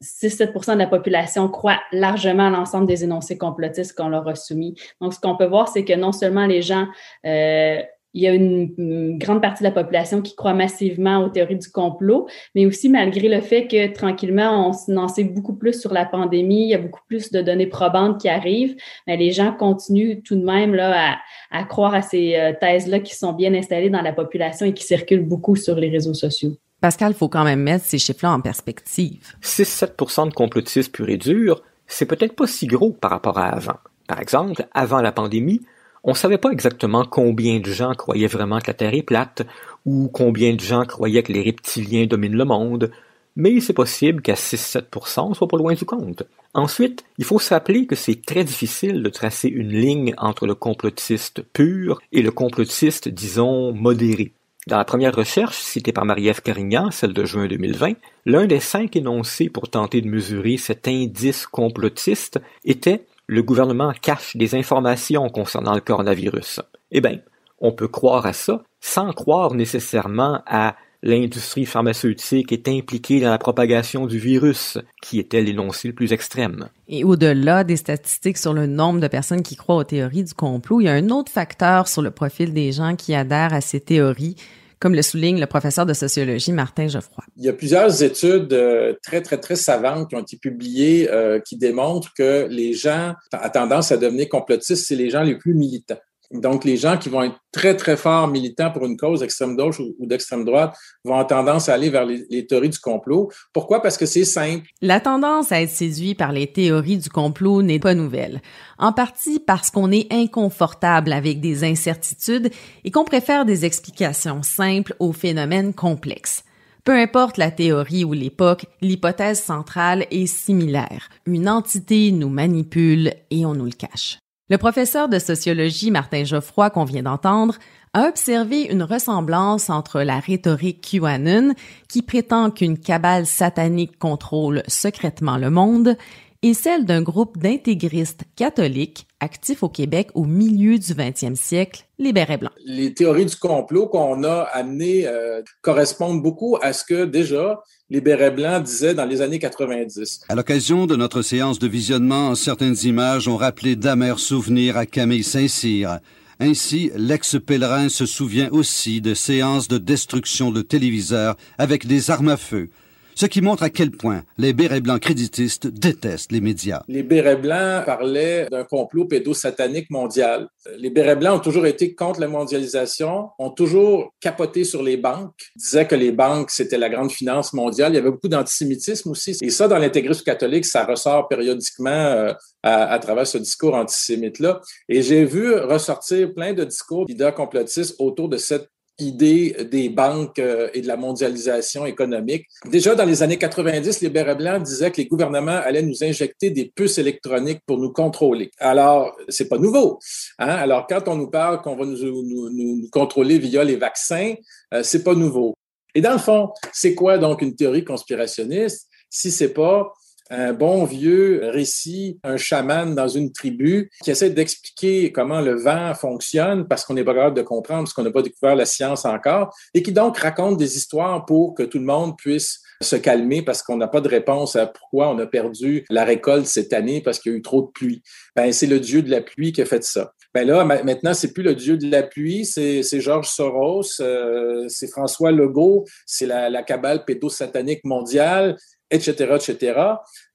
6-7% 0.02 0.72
euh, 0.72 0.74
de 0.74 0.80
la 0.80 0.88
population 0.88 1.48
croit 1.48 1.80
largement 1.92 2.48
à 2.48 2.50
l'ensemble 2.50 2.88
des 2.88 3.04
énoncés 3.04 3.38
complotistes 3.38 3.96
qu'on 3.96 4.10
leur 4.10 4.28
a 4.28 4.36
soumis. 4.36 4.76
Donc, 5.02 5.14
ce 5.14 5.20
qu'on 5.20 5.38
peut 5.38 5.46
voir, 5.46 5.68
c'est 5.68 5.86
que 5.86 5.94
non 5.94 6.12
seulement 6.12 6.46
les 6.46 6.62
gens 6.62 6.88
euh, 7.26 7.82
il 8.16 8.22
y 8.22 8.28
a 8.28 8.34
une, 8.34 9.20
grande 9.20 9.42
partie 9.42 9.62
de 9.62 9.68
la 9.68 9.74
population 9.74 10.22
qui 10.22 10.36
croit 10.36 10.54
massivement 10.54 11.24
aux 11.24 11.30
théories 11.30 11.58
du 11.58 11.70
complot, 11.70 12.28
mais 12.56 12.66
aussi 12.66 12.88
malgré 12.88 13.28
le 13.28 13.42
fait 13.42 13.68
que 13.68 13.94
tranquillement, 13.94 14.72
on 14.88 14.98
en 14.98 15.08
sait 15.10 15.26
beaucoup 15.26 15.54
plus 15.54 15.80
sur 15.80 15.94
la 15.94 16.06
pandémie, 16.06 16.64
il 16.64 16.70
y 16.70 16.74
a 16.74 16.78
beaucoup 16.78 17.02
plus 17.08 17.30
de 17.32 17.42
données 17.42 17.68
probantes 17.68 18.22
qui 18.22 18.30
arrivent, 18.30 18.76
mais 19.06 19.18
les 19.18 19.32
gens 19.32 19.52
continuent 19.52 20.22
tout 20.24 20.38
de 20.38 20.46
même 20.46 20.74
là, 20.74 21.18
à, 21.52 21.64
croire 21.66 21.94
à 21.94 22.02
ces 22.02 22.36
euh, 22.36 22.54
thèses-là 22.60 23.02
qui 23.02 23.16
sont 23.16 23.34
bien 23.34 23.54
installées 23.54 23.90
dans 23.90 24.02
la 24.02 24.14
population 24.14 24.66
et 24.66 24.74
qui 24.74 24.86
circulent 24.86 25.26
beaucoup 25.26 25.58
sur 25.58 25.76
les 25.76 25.90
réseaux 25.90 26.14
sociaux. 26.14 26.54
Pascal, 26.80 27.12
il 27.12 27.16
faut 27.16 27.30
quand 27.30 27.44
même 27.44 27.62
mettre 27.62 27.84
ces 27.84 27.98
chiffres-là 27.98 28.32
en 28.32 28.40
perspective. 28.40 29.36
6-7 29.44 30.30
de 30.30 30.34
complotistes 30.34 30.94
purs 30.94 31.10
et 31.10 31.18
durs, 31.18 31.62
c'est 31.86 32.06
peut-être 32.06 32.36
pas 32.36 32.48
si 32.48 32.66
gros 32.66 32.92
par 32.92 33.12
rapport 33.12 33.38
à 33.38 33.48
avant. 33.48 33.78
Par 34.08 34.22
exemple, 34.22 34.66
avant 34.74 35.02
la 35.02 35.12
pandémie, 35.12 35.62
on 36.06 36.12
ne 36.12 36.16
savait 36.16 36.38
pas 36.38 36.52
exactement 36.52 37.04
combien 37.04 37.60
de 37.60 37.72
gens 37.72 37.94
croyaient 37.96 38.28
vraiment 38.28 38.60
que 38.60 38.68
la 38.68 38.76
Terre 38.76 38.94
est 38.94 39.02
plate, 39.02 39.42
ou 39.86 40.08
combien 40.08 40.54
de 40.54 40.62
gens 40.62 40.86
croyaient 40.86 41.24
que 41.24 41.34
les 41.34 41.42
reptiliens 41.42 42.06
dominent 42.06 42.38
le 42.38 42.46
monde, 42.46 42.92
mais 43.36 43.60
c'est 43.60 43.74
possible 43.74 44.22
qu'à 44.22 44.36
6-7% 44.36 45.30
on 45.30 45.34
soit 45.34 45.48
pas 45.48 45.58
loin 45.58 45.74
du 45.74 45.84
compte. 45.84 46.24
Ensuite, 46.54 47.04
il 47.18 47.26
faut 47.26 47.40
se 47.40 47.54
rappeler 47.54 47.88
que 47.88 47.96
c'est 47.96 48.24
très 48.24 48.44
difficile 48.44 49.02
de 49.02 49.10
tracer 49.10 49.50
une 49.50 49.74
ligne 49.74 50.14
entre 50.18 50.46
le 50.46 50.56
complotiste 50.56 51.42
pur 51.42 52.00
et 52.14 52.22
le 52.22 52.32
complotiste, 52.32 53.10
disons, 53.10 53.74
modéré. 53.74 54.32
Dans 54.68 54.78
la 54.78 54.86
première 54.86 55.16
recherche, 55.16 55.58
citée 55.58 55.92
par 55.92 56.06
Marie-Ève 56.06 56.42
Carignan, 56.42 56.92
celle 56.92 57.14
de 57.14 57.26
juin 57.26 57.48
2020, 57.48 57.94
l'un 58.26 58.46
des 58.46 58.60
cinq 58.60 58.96
énoncés 58.96 59.50
pour 59.50 59.70
tenter 59.70 60.02
de 60.02 60.08
mesurer 60.08 60.58
cet 60.58 60.88
indice 60.88 61.46
complotiste 61.46 62.40
était 62.64 63.06
le 63.28 63.44
gouvernement 63.44 63.94
cache 64.02 64.36
des 64.36 64.56
informations 64.56 65.30
concernant 65.30 65.76
le 65.76 65.82
coronavirus. 65.82 66.62
Eh 66.92 67.02
bien, 67.02 67.20
on 67.60 67.72
peut 67.72 67.88
croire 67.88 68.26
à 68.26 68.34
ça 68.34 68.64
sans 68.80 69.12
croire 69.14 69.54
nécessairement 69.54 70.42
à 70.46 70.76
l'industrie 71.02 71.66
pharmaceutique 71.66 72.52
est 72.52 72.68
impliquée 72.68 73.22
dans 73.22 73.30
la 73.30 73.38
propagation 73.38 74.08
du 74.08 74.18
virus, 74.18 74.78
qui 75.02 75.20
était 75.20 75.42
l'énoncé 75.42 75.88
le 75.88 75.94
plus 75.94 76.14
extrême. 76.14 76.68
Et 76.88 77.04
au-delà 77.04 77.64
des 77.64 77.78
statistiques 77.78 78.38
sur 78.38 78.54
le 78.54 78.66
nombre 78.66 79.00
de 79.00 79.08
personnes 79.08 79.44
qui 79.44 79.56
croient 79.56 79.76
aux 79.76 79.84
théories 79.84 80.24
du 80.24 80.34
complot, 80.34 80.82
il 80.82 80.86
y 80.86 80.90
a 80.90 80.94
un 80.94 81.10
autre 81.10 81.32
facteur 81.32 81.88
sur 81.88 82.02
le 82.02 82.12
profil 82.12 82.54
des 82.54 82.72
gens 82.72 82.96
qui 82.96 83.14
adhèrent 83.14 83.54
à 83.54 83.62
ces 83.62 83.80
théories, 83.80 84.36
comme 84.80 84.96
le 84.96 85.02
souligne 85.02 85.40
le 85.40 85.46
professeur 85.46 85.86
de 85.86 85.94
sociologie 85.94 86.52
Martin 86.52 86.88
Geoffroy. 86.88 87.24
Il 87.38 87.44
y 87.44 87.50
a 87.50 87.54
plusieurs 87.54 88.04
études 88.04 88.54
euh, 88.54 88.94
très, 89.04 89.22
très, 89.22 89.38
très 89.38 89.56
savantes 89.56 90.10
qui 90.10 90.16
ont 90.16 90.22
été 90.22 90.38
publiées 90.38 91.10
euh, 91.10 91.40
qui 91.40 91.58
démontrent 91.58 92.14
que 92.14 92.48
les 92.50 92.74
gens 92.74 93.14
ont 93.34 93.50
tendance 93.50 93.92
à 93.92 93.98
devenir 93.98 94.30
complotistes, 94.30 94.86
c'est 94.86 94.96
les 94.96 95.10
gens 95.10 95.24
les 95.24 95.36
plus 95.36 95.54
militants. 95.54 96.00
Donc, 96.42 96.64
les 96.64 96.78
gens 96.78 96.98
qui 96.98 97.10
vont 97.10 97.24
être 97.24 97.38
très, 97.52 97.76
très 97.76 97.98
forts 97.98 98.28
militants 98.28 98.72
pour 98.72 98.86
une 98.86 98.98
cause 98.98 99.24
extrême 99.24 99.56
gauche 99.56 99.80
ou, 99.80 99.94
d'extrême 100.06 100.46
droite 100.46 100.76
vont 101.04 101.14
avoir 101.14 101.28
tendance 101.28 101.70
à 101.70 101.74
aller 101.74 101.90
vers 101.90 102.06
les, 102.06 102.46
théories 102.48 102.70
du 102.70 102.80
complot. 102.80 103.32
Pourquoi? 103.54 103.82
Parce 103.82 103.98
que 103.98 104.06
c'est 104.06 104.26
simple. 104.26 104.66
La 104.82 105.00
tendance 105.00 105.52
à 105.52 105.62
être 105.62 105.70
séduit 105.70 106.16
par 106.16 106.32
les 106.32 106.48
théories 106.48 106.98
du 106.98 107.10
complot 107.10 107.62
n'est 107.62 107.80
pas 107.80 107.96
nouvelle. 107.96 108.42
En 108.78 108.94
partie 108.94 109.40
parce 109.40 109.72
qu'on 109.72 109.92
est 109.92 110.12
inconfortable 110.12 111.14
avec 111.14 111.40
des 111.42 111.64
incertitudes 111.64 112.52
et 112.84 112.92
qu'on 112.92 113.06
préfère 113.06 113.46
des 113.46 113.66
explications 113.66 114.44
simples 114.44 114.96
aux 115.00 115.14
phénomènes 115.14 115.74
complexes. 115.74 116.44
Peu 116.84 116.94
importe 116.94 117.38
la 117.38 117.50
théorie 117.50 118.04
ou 118.04 118.14
l'époque, 118.14 118.68
l'hypothèse 118.80 119.42
centrale 119.42 120.06
est 120.12 120.28
similaire. 120.28 121.10
Une 121.26 121.50
entité 121.50 122.12
nous 122.12 122.30
manipule 122.30 123.12
et 123.32 123.44
on 123.44 123.56
nous 123.56 123.66
le 123.66 123.72
cache. 123.72 124.20
Le 124.48 124.60
professeur 124.60 125.10
de 125.10 125.18
sociologie 125.18 125.90
Martin 125.90 126.24
Geoffroy 126.24 126.70
qu'on 126.70 126.84
vient 126.84 127.02
d'entendre 127.02 127.56
a 127.94 128.08
observé 128.08 128.72
une 128.72 128.84
ressemblance 128.84 129.72
entre 129.72 130.02
la 130.02 130.20
rhétorique 130.20 130.88
QAnon, 130.88 131.56
qui 131.90 132.04
prétend 132.04 132.52
qu'une 132.52 132.78
cabale 132.78 133.26
satanique 133.26 133.98
contrôle 133.98 134.62
secrètement 134.68 135.38
le 135.38 135.50
monde, 135.50 135.98
et 136.46 136.54
celle 136.54 136.86
d'un 136.86 137.02
groupe 137.02 137.40
d'intégristes 137.40 138.22
catholiques 138.36 139.08
actifs 139.20 139.64
au 139.64 139.70
Québec 139.70 140.10
au 140.14 140.26
milieu 140.26 140.78
du 140.78 140.94
20e 140.94 141.34
siècle, 141.34 141.88
les 141.98 142.14
bérets 142.14 142.38
blancs. 142.38 142.52
Les 142.64 142.94
théories 142.94 143.26
du 143.26 143.36
complot 143.36 143.88
qu'on 143.88 144.24
a 144.24 144.42
amenées 144.54 145.08
euh, 145.08 145.42
correspondent 145.64 146.22
beaucoup 146.22 146.60
à 146.62 146.72
ce 146.72 146.84
que 146.84 147.06
déjà 147.06 147.64
les 147.90 148.00
bérets 148.00 148.30
blancs 148.30 148.62
disaient 148.62 148.94
dans 148.94 149.06
les 149.06 149.24
années 149.24 149.40
90. 149.40 150.26
À 150.30 150.36
l'occasion 150.36 150.86
de 150.86 150.96
notre 150.96 151.24
séance 151.24 151.58
de 151.58 151.68
visionnement, 151.68 152.36
certaines 152.36 152.78
images 152.84 153.28
ont 153.28 153.38
rappelé 153.38 153.76
d'amers 153.76 154.20
souvenirs 154.20 154.78
à 154.78 154.86
Camille 154.86 155.24
Saint-Cyr. 155.24 155.98
Ainsi, 156.40 156.92
l'ex-pèlerin 156.96 157.90
se 157.90 158.06
souvient 158.06 158.50
aussi 158.52 159.02
de 159.02 159.16
séances 159.16 159.68
de 159.68 159.80
destruction 159.80 160.52
de 160.52 160.62
téléviseurs 160.62 161.38
avec 161.58 161.88
des 161.88 162.12
armes 162.12 162.30
à 162.30 162.38
feu, 162.38 162.70
ce 163.16 163.26
qui 163.26 163.42
montre 163.42 163.64
à 163.64 163.70
quel 163.70 163.92
point 163.92 164.24
les 164.38 164.54
bérets 164.54 164.82
blancs 164.82 165.00
créditistes 165.00 165.68
détestent 165.68 166.32
les 166.32 166.42
médias. 166.42 166.84
Les 166.88 167.04
bérets 167.04 167.38
blancs 167.38 167.86
parlaient 167.86 168.48
d'un 168.52 168.64
complot 168.66 169.06
pédosatanique 169.06 169.90
mondial. 169.90 170.48
Les 170.78 170.90
bérets 170.90 171.16
blancs 171.16 171.38
ont 171.38 171.44
toujours 171.44 171.66
été 171.66 171.96
contre 171.96 172.20
la 172.20 172.28
mondialisation, 172.28 173.30
ont 173.40 173.50
toujours 173.52 174.14
capoté 174.20 174.66
sur 174.66 174.84
les 174.84 174.98
banques, 174.98 175.34
disaient 175.56 175.88
que 175.88 175.96
les 175.96 176.12
banques, 176.12 176.52
c'était 176.52 176.78
la 176.78 176.90
grande 176.90 177.12
finance 177.12 177.54
mondiale. 177.54 177.94
Il 177.94 177.96
y 177.96 178.00
avait 178.00 178.12
beaucoup 178.12 178.28
d'antisémitisme 178.28 179.12
aussi. 179.12 179.38
Et 179.42 179.50
ça, 179.50 179.68
dans 179.68 179.78
l'intégrisme 179.78 180.24
catholique, 180.24 180.66
ça 180.66 180.86
ressort 180.86 181.28
périodiquement 181.28 181.90
euh, 181.90 182.34
à, 182.64 182.92
à, 182.92 183.00
travers 183.00 183.28
ce 183.28 183.38
discours 183.38 183.76
antisémite-là. 183.76 184.60
Et 184.90 185.02
j'ai 185.02 185.24
vu 185.24 185.56
ressortir 185.56 186.34
plein 186.34 186.54
de 186.54 186.64
discours 186.64 187.06
d'idées 187.06 187.32
complotistes 187.36 187.96
autour 188.00 188.28
de 188.28 188.38
cette 188.38 188.70
idée 189.00 189.56
des 189.72 189.90
banques 189.90 190.40
euh, 190.40 190.70
et 190.74 190.82
de 190.82 190.88
la 190.88 190.98
mondialisation 190.98 191.86
économique. 191.86 192.46
Déjà 192.70 192.96
dans 192.96 193.06
les 193.06 193.24
années 193.24 193.38
90, 193.38 194.02
les 194.02 194.10
bérets 194.10 194.36
blancs 194.36 194.64
disaient 194.64 194.92
que 194.92 194.98
les 194.98 195.08
gouvernements 195.08 195.60
allaient 195.64 195.82
nous 195.82 196.04
injecter 196.04 196.50
des 196.50 196.72
puces 196.74 196.98
électroniques 196.98 197.62
pour 197.66 197.78
nous 197.78 197.92
contrôler. 197.92 198.52
Alors, 198.60 199.16
c'est 199.30 199.50
pas 199.50 199.58
nouveau. 199.58 200.00
Hein? 200.40 200.48
Alors, 200.48 200.88
quand 200.88 201.08
on 201.08 201.16
nous 201.16 201.30
parle 201.30 201.62
qu'on 201.62 201.76
va 201.76 201.86
nous, 201.86 201.98
nous, 201.98 202.50
nous, 202.50 202.90
contrôler 202.92 203.38
via 203.38 203.64
les 203.64 203.76
vaccins, 203.76 204.34
euh, 204.74 204.84
c'est 204.84 205.04
pas 205.04 205.16
nouveau. 205.16 205.56
Et 205.94 206.02
dans 206.02 206.14
le 206.14 206.20
fond, 206.20 206.50
c'est 206.74 206.94
quoi 206.94 207.18
donc 207.18 207.42
une 207.42 207.56
théorie 207.56 207.84
conspirationniste? 207.84 208.88
Si 209.10 209.32
c'est 209.32 209.54
pas 209.54 209.94
un 210.30 210.54
bon 210.54 210.86
vieux 210.86 211.42
récit, 211.44 212.20
un 212.24 212.38
chaman 212.38 212.96
dans 212.96 213.08
une 213.08 213.32
tribu 213.32 213.90
qui 214.04 214.12
essaie 214.12 214.30
d'expliquer 214.30 215.12
comment 215.12 215.42
le 215.42 215.56
vent 215.56 215.94
fonctionne 215.94 216.68
parce 216.68 216.84
qu'on 216.84 216.96
n'est 216.96 217.04
pas 217.04 217.14
capable 217.14 217.38
de 217.38 217.42
comprendre, 217.42 217.84
parce 217.84 217.94
qu'on 217.94 218.04
n'a 218.04 218.12
pas 218.12 218.22
découvert 218.22 218.56
la 218.56 218.66
science 218.66 219.06
encore, 219.06 219.56
et 219.74 219.84
qui 219.84 219.92
donc 219.92 220.18
raconte 220.18 220.58
des 220.58 220.78
histoires 220.78 221.26
pour 221.26 221.54
que 221.54 221.64
tout 221.64 221.80
le 221.80 221.86
monde 221.86 222.18
puisse 222.18 222.62
se 222.82 222.96
calmer 222.96 223.42
parce 223.42 223.64
qu'on 223.64 223.78
n'a 223.78 223.88
pas 223.88 224.02
de 224.02 224.10
réponse 224.10 224.56
à 224.56 224.68
pourquoi 224.68 225.10
on 225.10 225.20
a 225.20 225.26
perdu 225.26 225.86
la 225.90 226.04
récolte 226.04 226.46
cette 226.46 226.74
année 226.74 227.02
parce 227.02 227.20
qu'il 227.20 227.32
y 227.32 227.36
a 227.36 227.38
eu 227.38 227.42
trop 227.42 227.62
de 227.62 227.68
pluie. 227.68 228.02
Ben, 228.36 228.52
c'est 228.52 228.68
le 228.68 228.80
dieu 228.80 229.02
de 229.02 229.10
la 229.10 229.22
pluie 229.22 229.54
qui 229.54 229.62
a 229.62 229.66
fait 229.66 229.84
ça. 229.84 230.12
Ben 230.34 230.46
là, 230.46 230.66
maintenant, 230.66 231.14
c'est 231.14 231.32
plus 231.32 231.44
le 231.44 231.56
dieu 231.56 231.78
de 231.78 231.90
la 231.90 232.04
pluie, 232.04 232.44
c'est 232.44 233.00
Georges 233.00 233.30
Soros, 233.30 234.02
euh, 234.02 234.66
c'est 234.68 234.88
François 234.88 235.32
Legault, 235.32 235.86
c'est 236.06 236.26
la, 236.26 236.50
la 236.50 236.62
cabale 236.62 237.06
pédosatanique 237.06 237.86
mondiale, 237.86 238.58
etc., 238.92 239.36
etc. 239.36 239.80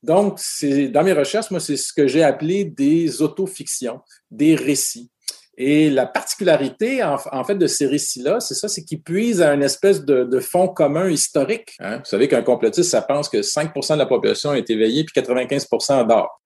Donc, 0.03 0.41
dans 0.91 1.05
mes 1.05 1.13
recherches, 1.13 1.51
moi, 1.51 1.61
c'est 1.61 1.77
ce 1.77 1.93
que 1.93 2.07
j'ai 2.07 2.23
appelé 2.23 2.65
des 2.65 3.23
autofictions, 3.23 4.01
des 4.31 4.55
récits. 4.55 5.11
Et 5.63 5.91
la 5.91 6.07
particularité, 6.07 7.03
en, 7.05 7.45
fait, 7.45 7.57
de 7.57 7.67
ces 7.67 7.85
récits-là, 7.85 8.41
c'est 8.41 8.55
ça, 8.55 8.67
c'est 8.67 8.83
qu'ils 8.83 9.03
puisent 9.03 9.43
à 9.43 9.53
une 9.53 9.63
espèce 9.63 10.05
de, 10.07 10.41
fond 10.41 10.69
commun 10.69 11.11
historique. 11.11 11.75
Hein. 11.81 11.99
Vous 11.99 12.07
savez 12.07 12.29
qu'un 12.29 12.41
complotiste, 12.41 12.91
ça 12.91 13.03
pense 13.03 13.29
que 13.29 13.43
5% 13.43 13.93
de 13.93 13.99
la 13.99 14.07
population 14.07 14.55
est 14.55 14.71
éveillée, 14.71 15.05
puis 15.05 15.21
95% 15.23 16.07
dort. 16.07 16.40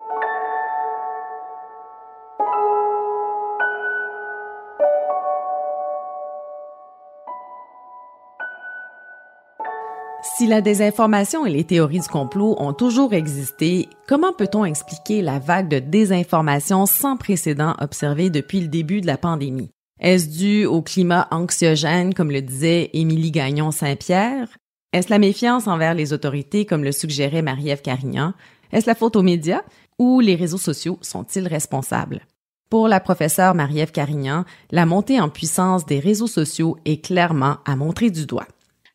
Si 10.45 10.51
la 10.51 10.61
désinformation 10.61 11.47
et 11.47 11.51
les 11.51 11.65
théories 11.65 12.01
du 12.01 12.09
complot 12.09 12.55
ont 12.59 12.75
toujours 12.75 13.15
existé, 13.15 13.89
comment 14.07 14.35
peut-on 14.35 14.67
expliquer 14.67 15.23
la 15.23 15.39
vague 15.39 15.71
de 15.71 15.79
désinformation 15.79 16.85
sans 16.85 17.17
précédent 17.17 17.75
observée 17.81 18.29
depuis 18.29 18.61
le 18.61 18.69
début 18.69 19.01
de 19.01 19.07
la 19.07 19.17
pandémie? 19.17 19.71
Est-ce 19.99 20.29
dû 20.29 20.67
au 20.67 20.83
climat 20.83 21.29
anxiogène, 21.31 22.13
comme 22.13 22.31
le 22.31 22.43
disait 22.43 22.91
Émilie 22.93 23.31
Gagnon-Saint-Pierre? 23.31 24.49
Est-ce 24.93 25.09
la 25.09 25.19
méfiance 25.19 25.67
envers 25.67 25.95
les 25.95 26.13
autorités, 26.13 26.67
comme 26.67 26.85
le 26.85 26.93
suggérait 26.93 27.41
Marie-Ève 27.41 27.81
Carignan? 27.81 28.35
Est-ce 28.71 28.87
la 28.87 28.95
faute 28.95 29.17
aux 29.17 29.23
médias? 29.23 29.63
Ou 29.99 30.21
les 30.21 30.37
réseaux 30.37 30.59
sociaux 30.59 30.99
sont-ils 31.01 31.49
responsables? 31.49 32.21
Pour 32.69 32.87
la 32.87 33.01
professeure 33.01 33.55
Marie-Ève 33.55 33.93
Carignan, 33.93 34.45
la 34.71 34.85
montée 34.85 35.23
en 35.23 35.31
puissance 35.31 35.87
des 35.87 36.01
réseaux 36.01 36.27
sociaux 36.27 36.77
est 36.85 37.03
clairement 37.03 37.57
à 37.65 37.77
montrer 37.77 38.11
du 38.11 38.27
doigt 38.27 38.47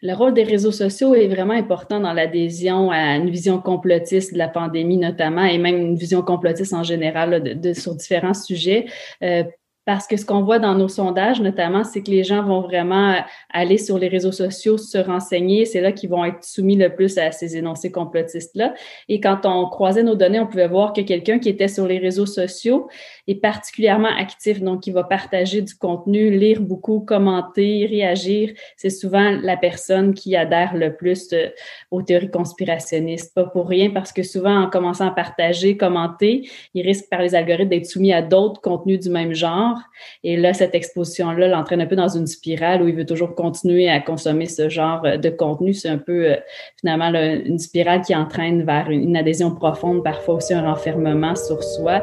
le 0.01 0.13
rôle 0.13 0.33
des 0.33 0.43
réseaux 0.43 0.71
sociaux 0.71 1.13
est 1.13 1.27
vraiment 1.27 1.53
important 1.53 1.99
dans 1.99 2.13
l'adhésion 2.13 2.89
à 2.91 3.15
une 3.17 3.29
vision 3.29 3.59
complotiste 3.59 4.33
de 4.33 4.38
la 4.38 4.47
pandémie 4.47 4.97
notamment, 4.97 5.43
et 5.43 5.57
même 5.57 5.77
une 5.77 5.95
vision 5.95 6.21
complotiste 6.21 6.73
en 6.73 6.83
général 6.83 7.59
de, 7.59 7.73
sur 7.73 7.95
différents 7.95 8.33
sujets. 8.33 8.85
Euh, 9.23 9.43
parce 9.89 10.05
que 10.05 10.17
ce 10.17 10.23
qu'on 10.23 10.43
voit 10.43 10.59
dans 10.59 10.75
nos 10.75 10.88
sondages, 10.88 11.41
notamment, 11.41 11.83
c'est 11.83 12.03
que 12.03 12.12
les 12.12 12.23
gens 12.23 12.43
vont 12.43 12.62
vraiment 12.62 13.15
aller 13.51 13.79
sur 13.79 13.97
les 13.97 14.07
réseaux 14.07 14.31
sociaux, 14.31 14.77
se 14.77 14.99
renseigner. 14.99 15.65
C'est 15.65 15.81
là 15.81 15.91
qu'ils 15.91 16.12
vont 16.12 16.23
être 16.25 16.43
soumis 16.43 16.75
le 16.75 16.93
plus 16.93 17.17
à 17.17 17.31
ces 17.31 17.57
énoncés 17.57 17.91
complotistes-là. 17.91 18.75
Et 19.07 19.19
quand 19.19 19.47
on 19.47 19.67
croisait 19.67 20.03
nos 20.03 20.13
données, 20.13 20.39
on 20.39 20.45
pouvait 20.45 20.67
voir 20.67 20.93
que 20.93 21.01
quelqu'un 21.01 21.39
qui 21.39 21.49
était 21.49 21.67
sur 21.67 21.88
les 21.88 21.97
réseaux 21.97 22.27
sociaux 22.27 22.88
est 23.31 23.41
particulièrement 23.41 24.09
actif. 24.17 24.61
Donc, 24.61 24.87
il 24.87 24.93
va 24.93 25.03
partager 25.03 25.61
du 25.61 25.75
contenu, 25.75 26.29
lire 26.31 26.61
beaucoup, 26.61 26.99
commenter, 26.99 27.85
réagir. 27.85 28.53
C'est 28.77 28.89
souvent 28.89 29.31
la 29.41 29.57
personne 29.57 30.13
qui 30.13 30.35
adhère 30.35 30.75
le 30.75 30.95
plus 30.95 31.31
euh, 31.33 31.47
aux 31.91 32.01
théories 32.01 32.31
conspirationnistes. 32.31 33.33
Pas 33.33 33.45
pour 33.45 33.67
rien, 33.67 33.91
parce 33.91 34.11
que 34.11 34.23
souvent, 34.23 34.63
en 34.63 34.69
commençant 34.69 35.07
à 35.07 35.11
partager, 35.11 35.77
commenter, 35.77 36.49
il 36.73 36.85
risque 36.85 37.09
par 37.09 37.21
les 37.21 37.35
algorithmes 37.35 37.69
d'être 37.69 37.85
soumis 37.85 38.13
à 38.13 38.21
d'autres 38.21 38.61
contenus 38.61 38.99
du 38.99 39.09
même 39.09 39.33
genre 39.33 39.79
et 40.23 40.37
là, 40.37 40.53
cette 40.53 40.75
exposition-là 40.75 41.47
l'entraîne 41.47 41.81
un 41.81 41.85
peu 41.85 41.95
dans 41.95 42.07
une 42.07 42.27
spirale 42.27 42.81
où 42.81 42.87
il 42.87 42.95
veut 42.95 43.05
toujours 43.05 43.35
continuer 43.35 43.89
à 43.89 43.99
consommer 43.99 44.45
ce 44.45 44.69
genre 44.69 45.01
euh, 45.05 45.17
de 45.17 45.29
contenu. 45.29 45.73
C'est 45.73 45.89
un 45.89 45.97
peu 45.97 46.31
euh, 46.31 46.35
finalement 46.79 47.09
une 47.09 47.59
spirale 47.59 48.01
qui 48.01 48.15
entraîne 48.15 48.63
vers 48.63 48.89
une 48.89 49.15
adhésion 49.15 49.53
profonde, 49.53 50.03
parfois 50.03 50.35
aussi 50.35 50.53
un 50.53 50.61
renfermement 50.61 51.35
sur 51.35 51.63
soi. 51.63 52.01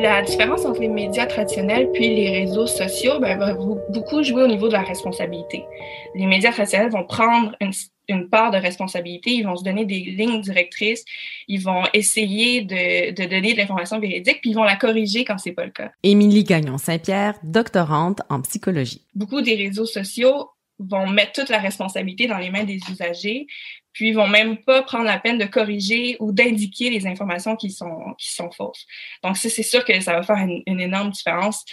La 0.00 0.22
différence 0.22 0.64
entre 0.64 0.80
les 0.80 0.88
médias 0.88 1.26
traditionnels 1.26 1.90
puis 1.92 2.14
les 2.14 2.30
réseaux 2.30 2.66
sociaux 2.66 3.18
ben, 3.20 3.38
va 3.38 3.54
beaucoup 3.54 4.22
jouer 4.22 4.42
au 4.42 4.46
niveau 4.46 4.68
de 4.68 4.72
la 4.72 4.82
responsabilité. 4.82 5.64
Les 6.14 6.26
médias 6.26 6.52
traditionnels 6.52 6.90
vont 6.90 7.04
prendre 7.04 7.54
une, 7.60 7.72
une, 8.08 8.28
part 8.28 8.50
de 8.50 8.56
responsabilité, 8.56 9.30
ils 9.30 9.44
vont 9.44 9.56
se 9.56 9.64
donner 9.64 9.84
des 9.84 10.00
lignes 10.00 10.40
directrices, 10.40 11.04
ils 11.48 11.60
vont 11.60 11.82
essayer 11.92 12.62
de, 12.62 13.12
de 13.12 13.28
donner 13.28 13.52
de 13.52 13.58
l'information 13.58 13.98
véridique, 13.98 14.40
puis 14.40 14.50
ils 14.50 14.56
vont 14.56 14.64
la 14.64 14.76
corriger 14.76 15.24
quand 15.24 15.38
c'est 15.38 15.52
pas 15.52 15.64
le 15.64 15.70
cas. 15.70 15.90
Émilie 16.02 16.44
Gagnon-Saint-Pierre, 16.44 17.34
doctorante 17.42 18.22
en 18.28 18.40
psychologie. 18.42 19.02
Beaucoup 19.14 19.40
des 19.40 19.54
réseaux 19.54 19.86
sociaux 19.86 20.48
vont 20.80 21.06
mettre 21.06 21.32
toute 21.32 21.50
la 21.50 21.58
responsabilité 21.58 22.26
dans 22.26 22.38
les 22.38 22.50
mains 22.50 22.64
des 22.64 22.80
usagers, 22.90 23.46
puis 23.92 24.08
ils 24.08 24.14
vont 24.14 24.28
même 24.28 24.58
pas 24.58 24.82
prendre 24.82 25.04
la 25.04 25.18
peine 25.18 25.38
de 25.38 25.44
corriger 25.44 26.16
ou 26.20 26.32
d'indiquer 26.32 26.90
les 26.90 27.06
informations 27.06 27.56
qui 27.56 27.70
sont 27.70 28.14
qui 28.18 28.32
sont 28.32 28.50
fausses. 28.50 28.86
Donc 29.22 29.36
ça, 29.36 29.48
c'est 29.48 29.62
sûr 29.62 29.84
que 29.84 29.98
ça 30.00 30.14
va 30.14 30.22
faire 30.22 30.38
une, 30.38 30.80
énorme 30.80 31.10
différence 31.10 31.64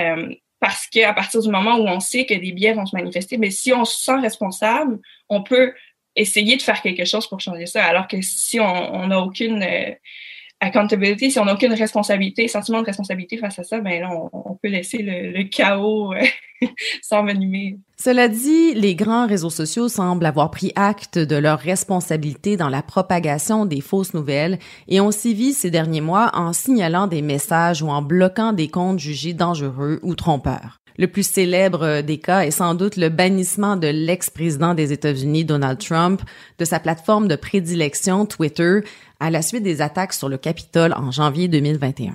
euh, 0.00 0.34
parce 0.60 0.86
qu'à 0.86 1.12
partir 1.12 1.42
du 1.42 1.50
moment 1.50 1.76
où 1.76 1.86
on 1.86 2.00
sait 2.00 2.24
que 2.26 2.34
des 2.34 2.52
biais 2.52 2.72
vont 2.72 2.86
se 2.86 2.96
manifester, 2.96 3.36
mais 3.36 3.50
si 3.50 3.72
on 3.72 3.84
se 3.84 4.02
sent 4.02 4.16
responsable, 4.16 4.98
on 5.28 5.42
peut 5.42 5.74
essayer 6.16 6.56
de 6.56 6.62
faire 6.62 6.80
quelque 6.80 7.04
chose 7.04 7.26
pour 7.28 7.40
changer 7.40 7.66
ça. 7.66 7.84
Alors 7.84 8.06
que 8.08 8.20
si 8.22 8.60
on 8.60 9.06
n'a 9.08 9.20
aucune 9.20 9.62
euh, 9.62 9.92
accountability, 10.64 11.30
si 11.30 11.38
on 11.38 11.44
n'a 11.44 11.54
aucune 11.54 11.72
responsabilité, 11.72 12.48
sentiment 12.48 12.80
de 12.80 12.86
responsabilité 12.86 13.36
face 13.36 13.58
à 13.58 13.64
ça, 13.64 13.80
ben 13.80 14.00
là, 14.00 14.10
on, 14.32 14.54
peut 14.54 14.68
laisser 14.68 14.98
le, 15.02 15.44
chaos 15.44 16.12
euh, 16.12 16.22
s'envenimer. 17.02 17.78
Cela 17.96 18.28
dit, 18.28 18.74
les 18.74 18.94
grands 18.94 19.26
réseaux 19.26 19.50
sociaux 19.50 19.88
semblent 19.88 20.26
avoir 20.26 20.50
pris 20.50 20.72
acte 20.74 21.18
de 21.18 21.36
leur 21.36 21.58
responsabilité 21.58 22.56
dans 22.56 22.68
la 22.68 22.82
propagation 22.82 23.66
des 23.66 23.80
fausses 23.80 24.14
nouvelles 24.14 24.58
et 24.88 25.00
ont 25.00 25.10
sévi 25.10 25.52
ces 25.52 25.70
derniers 25.70 26.00
mois 26.00 26.30
en 26.34 26.52
signalant 26.52 27.06
des 27.06 27.22
messages 27.22 27.82
ou 27.82 27.88
en 27.88 28.02
bloquant 28.02 28.52
des 28.52 28.68
comptes 28.68 28.98
jugés 28.98 29.32
dangereux 29.32 30.00
ou 30.02 30.14
trompeurs. 30.14 30.80
Le 30.96 31.08
plus 31.08 31.26
célèbre 31.28 32.02
des 32.02 32.18
cas 32.18 32.42
est 32.42 32.52
sans 32.52 32.74
doute 32.74 32.96
le 32.96 33.08
bannissement 33.08 33.76
de 33.76 33.88
l'ex-président 33.88 34.74
des 34.74 34.92
États-Unis, 34.92 35.44
Donald 35.44 35.78
Trump, 35.78 36.22
de 36.58 36.64
sa 36.64 36.78
plateforme 36.78 37.26
de 37.26 37.34
prédilection 37.34 38.26
Twitter 38.26 38.80
à 39.24 39.30
la 39.30 39.40
suite 39.40 39.62
des 39.62 39.80
attaques 39.80 40.12
sur 40.12 40.28
le 40.28 40.36
Capitole 40.36 40.92
en 40.92 41.10
janvier 41.10 41.48
2021. 41.48 42.14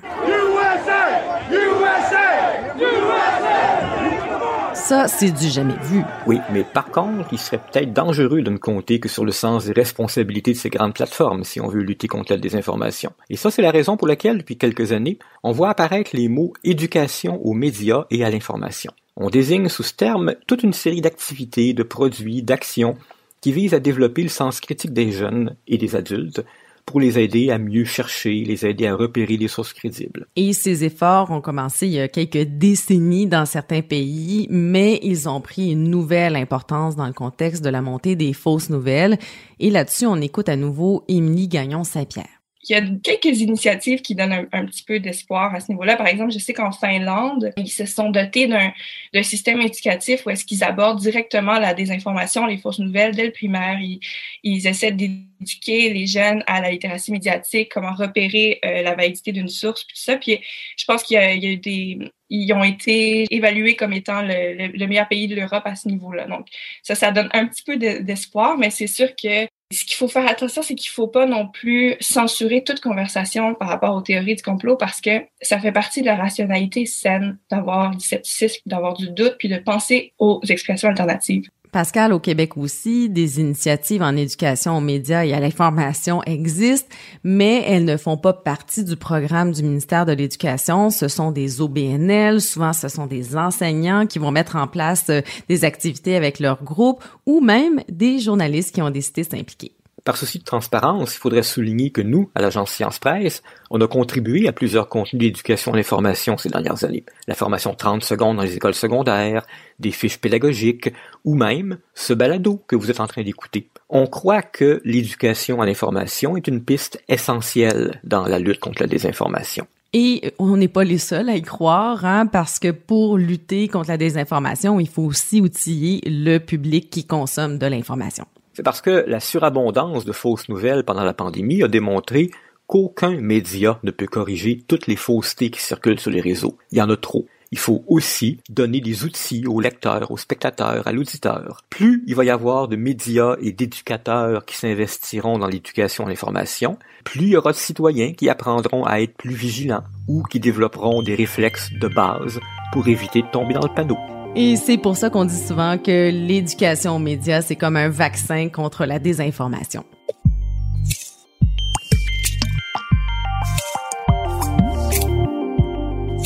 Ça, 4.74 5.08
c'est 5.08 5.32
du 5.32 5.48
jamais 5.48 5.74
vu. 5.82 6.04
Oui, 6.28 6.38
mais 6.52 6.62
par 6.62 6.86
contre, 6.92 7.28
il 7.32 7.38
serait 7.38 7.58
peut-être 7.58 7.92
dangereux 7.92 8.42
de 8.42 8.50
ne 8.50 8.58
compter 8.58 9.00
que 9.00 9.08
sur 9.08 9.24
le 9.24 9.32
sens 9.32 9.64
des 9.64 9.72
responsabilités 9.72 10.52
de 10.52 10.56
ces 10.56 10.70
grandes 10.70 10.94
plateformes 10.94 11.42
si 11.42 11.60
on 11.60 11.66
veut 11.66 11.82
lutter 11.82 12.06
contre 12.06 12.30
la 12.30 12.38
désinformation. 12.38 13.10
Et 13.28 13.36
ça, 13.36 13.50
c'est 13.50 13.62
la 13.62 13.72
raison 13.72 13.96
pour 13.96 14.06
laquelle, 14.06 14.38
depuis 14.38 14.56
quelques 14.56 14.92
années, 14.92 15.18
on 15.42 15.50
voit 15.50 15.70
apparaître 15.70 16.12
les 16.14 16.28
mots 16.28 16.52
éducation 16.62 17.44
aux 17.44 17.54
médias 17.54 18.04
et 18.12 18.24
à 18.24 18.30
l'information. 18.30 18.92
On 19.16 19.30
désigne 19.30 19.68
sous 19.68 19.82
ce 19.82 19.94
terme 19.94 20.36
toute 20.46 20.62
une 20.62 20.72
série 20.72 21.00
d'activités, 21.00 21.72
de 21.72 21.82
produits, 21.82 22.42
d'actions 22.42 22.96
qui 23.40 23.50
visent 23.52 23.74
à 23.74 23.80
développer 23.80 24.22
le 24.22 24.28
sens 24.28 24.60
critique 24.60 24.92
des 24.92 25.10
jeunes 25.10 25.56
et 25.66 25.78
des 25.78 25.96
adultes 25.96 26.44
pour 26.90 27.00
les 27.00 27.20
aider 27.20 27.52
à 27.52 27.58
mieux 27.58 27.84
chercher, 27.84 28.42
les 28.42 28.66
aider 28.66 28.88
à 28.88 28.96
repérer 28.96 29.36
des 29.36 29.46
sources 29.46 29.72
crédibles. 29.72 30.26
Et 30.34 30.52
ces 30.52 30.82
efforts 30.82 31.30
ont 31.30 31.40
commencé 31.40 31.86
il 31.86 31.92
y 31.92 32.00
a 32.00 32.08
quelques 32.08 32.48
décennies 32.48 33.28
dans 33.28 33.46
certains 33.46 33.82
pays, 33.82 34.48
mais 34.50 34.98
ils 35.04 35.28
ont 35.28 35.40
pris 35.40 35.70
une 35.70 35.84
nouvelle 35.84 36.34
importance 36.34 36.96
dans 36.96 37.06
le 37.06 37.12
contexte 37.12 37.62
de 37.62 37.70
la 37.70 37.80
montée 37.80 38.16
des 38.16 38.32
fausses 38.32 38.70
nouvelles. 38.70 39.20
Et 39.60 39.70
là-dessus, 39.70 40.06
on 40.06 40.20
écoute 40.20 40.48
à 40.48 40.56
nouveau 40.56 41.04
Émilie 41.06 41.46
Gagnon-Saint-Pierre 41.46 42.39
il 42.68 42.72
y 42.72 42.74
a 42.74 42.82
quelques 43.02 43.40
initiatives 43.40 44.02
qui 44.02 44.14
donnent 44.14 44.46
un, 44.52 44.66
petit 44.66 44.82
peu 44.82 45.00
d'espoir 45.00 45.54
à 45.54 45.60
ce 45.60 45.70
niveau-là. 45.70 45.96
Par 45.96 46.06
exemple, 46.06 46.30
je 46.32 46.38
sais 46.38 46.52
qu'en 46.52 46.72
Finlande, 46.72 47.52
ils 47.56 47.70
se 47.70 47.86
sont 47.86 48.10
dotés 48.10 48.48
d'un 48.48 49.22
système 49.22 49.60
éducatif 49.62 50.26
où 50.26 50.30
est-ce 50.30 50.44
qu'ils 50.44 50.62
abordent 50.62 51.00
directement 51.00 51.58
la 51.58 51.72
désinformation, 51.72 52.44
les 52.44 52.58
fausses 52.58 52.78
nouvelles 52.78 53.16
dès 53.16 53.24
le 53.24 53.32
primaire. 53.32 53.78
Ils, 53.80 54.00
ils 54.42 54.66
essaient 54.66 54.92
d'éduquer 54.92 55.90
les 55.90 56.06
jeunes 56.06 56.44
à 56.46 56.60
la 56.60 56.70
littératie 56.70 57.12
médiatique, 57.12 57.70
comment 57.72 57.94
repérer 57.94 58.60
euh, 58.64 58.82
la 58.82 58.94
validité 58.94 59.32
d'une 59.32 59.48
source, 59.48 59.86
tout 59.86 59.96
ça. 59.96 60.18
Puis 60.18 60.38
je 60.76 60.84
pense 60.84 61.02
qu'il 61.02 61.14
y, 61.14 61.18
a 61.18 61.34
eu 61.34 61.56
des 61.56 61.98
ils 62.32 62.52
ont 62.52 62.62
été 62.62 63.26
évalués 63.34 63.74
comme 63.74 63.92
étant 63.92 64.22
le, 64.22 64.68
le, 64.68 64.86
meilleur 64.86 65.08
pays 65.08 65.26
de 65.26 65.34
l'Europe 65.34 65.64
à 65.64 65.74
ce 65.74 65.88
niveau-là. 65.88 66.26
Donc, 66.26 66.46
ça, 66.80 66.94
ça 66.94 67.10
donne 67.10 67.28
un 67.32 67.46
petit 67.46 67.64
peu 67.64 67.76
d'espoir, 67.76 68.56
mais 68.56 68.70
c'est 68.70 68.86
sûr 68.86 69.08
que 69.16 69.48
ce 69.72 69.84
qu'il 69.84 69.96
faut 69.96 70.08
faire 70.08 70.28
attention, 70.28 70.62
c'est 70.62 70.74
qu'il 70.74 70.90
faut 70.90 71.06
pas 71.06 71.26
non 71.26 71.46
plus 71.46 71.96
censurer 72.00 72.64
toute 72.64 72.80
conversation 72.80 73.54
par 73.54 73.68
rapport 73.68 73.94
aux 73.94 74.00
théories 74.00 74.34
du 74.34 74.42
complot 74.42 74.76
parce 74.76 75.00
que 75.00 75.22
ça 75.40 75.60
fait 75.60 75.70
partie 75.70 76.00
de 76.00 76.06
la 76.06 76.16
rationalité 76.16 76.86
saine 76.86 77.38
d'avoir 77.50 77.92
du 77.92 78.04
scepticisme, 78.04 78.60
d'avoir 78.66 78.94
du 78.94 79.10
doute, 79.10 79.36
puis 79.38 79.48
de 79.48 79.58
penser 79.58 80.12
aux 80.18 80.40
expressions 80.48 80.88
alternatives. 80.88 81.48
Pascal, 81.72 82.12
au 82.12 82.18
Québec 82.18 82.56
aussi, 82.56 83.08
des 83.08 83.40
initiatives 83.40 84.02
en 84.02 84.16
éducation 84.16 84.76
aux 84.76 84.80
médias 84.80 85.24
et 85.24 85.32
à 85.32 85.40
l'information 85.40 86.22
existent, 86.24 86.88
mais 87.22 87.62
elles 87.66 87.84
ne 87.84 87.96
font 87.96 88.16
pas 88.16 88.32
partie 88.32 88.84
du 88.84 88.96
programme 88.96 89.52
du 89.52 89.62
ministère 89.62 90.04
de 90.04 90.12
l'Éducation. 90.12 90.90
Ce 90.90 91.08
sont 91.08 91.30
des 91.30 91.60
OBNL, 91.60 92.40
souvent 92.40 92.72
ce 92.72 92.88
sont 92.88 93.06
des 93.06 93.36
enseignants 93.36 94.06
qui 94.06 94.18
vont 94.18 94.32
mettre 94.32 94.56
en 94.56 94.66
place 94.66 95.06
euh, 95.10 95.20
des 95.48 95.64
activités 95.64 96.16
avec 96.16 96.40
leur 96.40 96.62
groupe 96.64 97.04
ou 97.26 97.40
même 97.40 97.80
des 97.88 98.18
journalistes 98.18 98.74
qui 98.74 98.82
ont 98.82 98.90
décidé 98.90 99.22
de 99.22 99.28
s'impliquer. 99.28 99.72
Par 100.04 100.16
souci 100.16 100.38
de 100.38 100.44
transparence, 100.44 101.14
il 101.14 101.18
faudrait 101.18 101.42
souligner 101.42 101.90
que 101.90 102.00
nous, 102.00 102.30
à 102.34 102.40
l'agence 102.40 102.70
Science 102.70 102.98
Presse, 102.98 103.42
on 103.70 103.80
a 103.80 103.86
contribué 103.86 104.48
à 104.48 104.52
plusieurs 104.52 104.88
contenus 104.88 105.20
d'éducation 105.20 105.74
à 105.74 105.76
l'information 105.76 106.38
ces 106.38 106.48
dernières 106.48 106.84
années. 106.84 107.04
La 107.28 107.34
formation 107.34 107.74
30 107.74 108.02
secondes 108.02 108.36
dans 108.36 108.42
les 108.42 108.56
écoles 108.56 108.74
secondaires, 108.74 109.46
des 109.78 109.90
fiches 109.90 110.18
pédagogiques, 110.18 110.92
ou 111.24 111.34
même 111.34 111.78
ce 111.94 112.14
balado 112.14 112.62
que 112.66 112.76
vous 112.76 112.90
êtes 112.90 113.00
en 113.00 113.06
train 113.06 113.22
d'écouter. 113.22 113.68
On 113.90 114.06
croit 114.06 114.42
que 114.42 114.80
l'éducation 114.84 115.60
à 115.60 115.66
l'information 115.66 116.36
est 116.36 116.48
une 116.48 116.64
piste 116.64 117.02
essentielle 117.08 118.00
dans 118.02 118.26
la 118.26 118.38
lutte 118.38 118.60
contre 118.60 118.82
la 118.82 118.88
désinformation. 118.88 119.66
Et 119.92 120.32
on 120.38 120.56
n'est 120.56 120.68
pas 120.68 120.84
les 120.84 120.98
seuls 120.98 121.28
à 121.28 121.36
y 121.36 121.42
croire, 121.42 122.04
hein, 122.04 122.26
parce 122.26 122.60
que 122.60 122.70
pour 122.70 123.18
lutter 123.18 123.66
contre 123.66 123.88
la 123.88 123.96
désinformation, 123.96 124.78
il 124.78 124.88
faut 124.88 125.02
aussi 125.02 125.40
outiller 125.40 126.00
le 126.06 126.38
public 126.38 126.90
qui 126.90 127.04
consomme 127.04 127.58
de 127.58 127.66
l'information. 127.66 128.24
C'est 128.52 128.62
parce 128.62 128.80
que 128.80 129.04
la 129.06 129.20
surabondance 129.20 130.04
de 130.04 130.12
fausses 130.12 130.48
nouvelles 130.48 130.84
pendant 130.84 131.04
la 131.04 131.14
pandémie 131.14 131.62
a 131.62 131.68
démontré 131.68 132.30
qu'aucun 132.66 133.20
média 133.20 133.78
ne 133.82 133.90
peut 133.90 134.06
corriger 134.06 134.62
toutes 134.66 134.86
les 134.86 134.96
faussetés 134.96 135.50
qui 135.50 135.60
circulent 135.60 136.00
sur 136.00 136.10
les 136.10 136.20
réseaux. 136.20 136.56
Il 136.72 136.78
y 136.78 136.82
en 136.82 136.90
a 136.90 136.96
trop. 136.96 137.26
Il 137.52 137.58
faut 137.58 137.82
aussi 137.88 138.38
donner 138.48 138.80
des 138.80 139.02
outils 139.02 139.44
aux 139.46 139.60
lecteurs, 139.60 140.12
aux 140.12 140.16
spectateurs, 140.16 140.86
à 140.86 140.92
l'auditeur. 140.92 141.62
Plus 141.68 142.04
il 142.06 142.14
va 142.14 142.24
y 142.24 142.30
avoir 142.30 142.68
de 142.68 142.76
médias 142.76 143.34
et 143.40 143.50
d'éducateurs 143.50 144.44
qui 144.44 144.56
s'investiront 144.56 145.38
dans 145.38 145.48
l'éducation 145.48 146.06
à 146.06 146.08
l'information, 146.08 146.78
plus 147.02 147.22
il 147.22 147.28
y 147.30 147.36
aura 147.36 147.50
de 147.50 147.56
citoyens 147.56 148.12
qui 148.12 148.28
apprendront 148.28 148.84
à 148.84 149.00
être 149.00 149.16
plus 149.16 149.34
vigilants 149.34 149.82
ou 150.06 150.22
qui 150.22 150.38
développeront 150.38 151.02
des 151.02 151.16
réflexes 151.16 151.70
de 151.72 151.88
base 151.88 152.38
pour 152.72 152.86
éviter 152.86 153.22
de 153.22 153.30
tomber 153.32 153.54
dans 153.54 153.66
le 153.66 153.74
panneau. 153.74 153.98
Et 154.36 154.54
c'est 154.54 154.78
pour 154.78 154.96
ça 154.96 155.10
qu'on 155.10 155.24
dit 155.24 155.36
souvent 155.36 155.76
que 155.76 156.10
l'éducation 156.10 156.96
aux 156.96 157.00
médias, 157.00 157.42
c'est 157.42 157.56
comme 157.56 157.76
un 157.76 157.88
vaccin 157.88 158.48
contre 158.48 158.86
la 158.86 159.00
désinformation. 159.00 159.84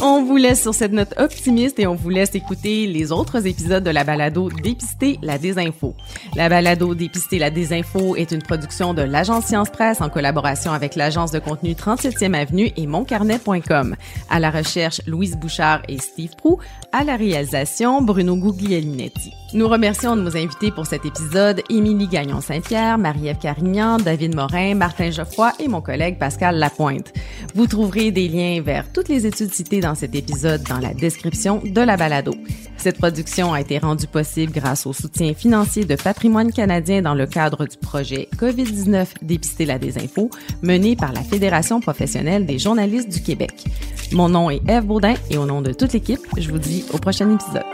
On 0.06 0.22
vous 0.22 0.36
laisse 0.36 0.60
sur 0.60 0.74
cette 0.74 0.92
note 0.92 1.14
optimiste 1.16 1.78
et 1.78 1.86
on 1.86 1.94
vous 1.94 2.10
laisse 2.10 2.34
écouter 2.34 2.86
les 2.86 3.10
autres 3.10 3.46
épisodes 3.46 3.82
de 3.82 3.88
la 3.88 4.04
balado 4.04 4.50
Dépister 4.50 5.18
la 5.22 5.38
désinfo. 5.38 5.94
La 6.36 6.50
balado 6.50 6.94
Dépister 6.94 7.38
la 7.38 7.48
désinfo 7.48 8.14
est 8.14 8.30
une 8.30 8.42
production 8.42 8.92
de 8.92 9.00
l'agence 9.00 9.46
Science 9.46 9.70
Presse 9.70 10.02
en 10.02 10.10
collaboration 10.10 10.72
avec 10.72 10.94
l'agence 10.94 11.30
de 11.30 11.38
contenu 11.38 11.72
37e 11.72 12.34
Avenue 12.34 12.70
et 12.76 12.86
moncarnet.com. 12.86 13.96
À 14.28 14.40
la 14.40 14.50
recherche, 14.50 15.00
Louise 15.06 15.38
Bouchard 15.38 15.80
et 15.88 15.96
Steve 15.96 16.36
Prou. 16.36 16.58
À 16.92 17.02
la 17.02 17.16
réalisation, 17.16 18.02
Bruno 18.02 18.36
Guglielminetti. 18.36 19.32
Nous 19.54 19.68
remercions 19.68 20.16
de 20.16 20.20
nos 20.22 20.36
invités 20.36 20.72
pour 20.72 20.84
cet 20.84 21.06
épisode, 21.06 21.62
Émilie 21.70 22.08
Gagnon-Saint-Pierre, 22.08 22.98
Marie-Ève 22.98 23.38
Carignan, 23.38 23.98
David 23.98 24.34
Morin, 24.34 24.74
Martin 24.74 25.12
Geoffroy 25.12 25.52
et 25.60 25.68
mon 25.68 25.80
collègue 25.80 26.18
Pascal 26.18 26.58
Lapointe. 26.58 27.12
Vous 27.54 27.68
trouverez 27.68 28.10
des 28.10 28.26
liens 28.26 28.60
vers 28.62 28.90
toutes 28.92 29.08
les 29.08 29.26
études 29.26 29.54
citées 29.54 29.80
cet 29.94 30.14
épisode 30.14 30.62
dans 30.64 30.78
la 30.78 30.94
description 30.94 31.60
de 31.64 31.80
la 31.80 31.96
balado. 31.96 32.34
Cette 32.76 32.98
production 32.98 33.52
a 33.52 33.60
été 33.60 33.78
rendue 33.78 34.06
possible 34.06 34.52
grâce 34.52 34.86
au 34.86 34.92
soutien 34.92 35.34
financier 35.34 35.84
de 35.84 35.94
Patrimoine 35.94 36.52
canadien 36.52 37.02
dans 37.02 37.14
le 37.14 37.26
cadre 37.26 37.66
du 37.66 37.76
projet 37.76 38.28
COVID-19 38.36 39.06
Dépister 39.22 39.64
la 39.64 39.78
désinfo 39.78 40.30
mené 40.62 40.96
par 40.96 41.12
la 41.12 41.22
Fédération 41.22 41.80
professionnelle 41.80 42.46
des 42.46 42.58
journalistes 42.58 43.08
du 43.08 43.22
Québec. 43.22 43.64
Mon 44.12 44.28
nom 44.28 44.50
est 44.50 44.60
Eve 44.68 44.84
Baudin 44.84 45.14
et 45.30 45.38
au 45.38 45.46
nom 45.46 45.62
de 45.62 45.72
toute 45.72 45.92
l'équipe, 45.92 46.20
je 46.36 46.50
vous 46.50 46.58
dis 46.58 46.84
au 46.92 46.98
prochain 46.98 47.32
épisode. 47.32 47.64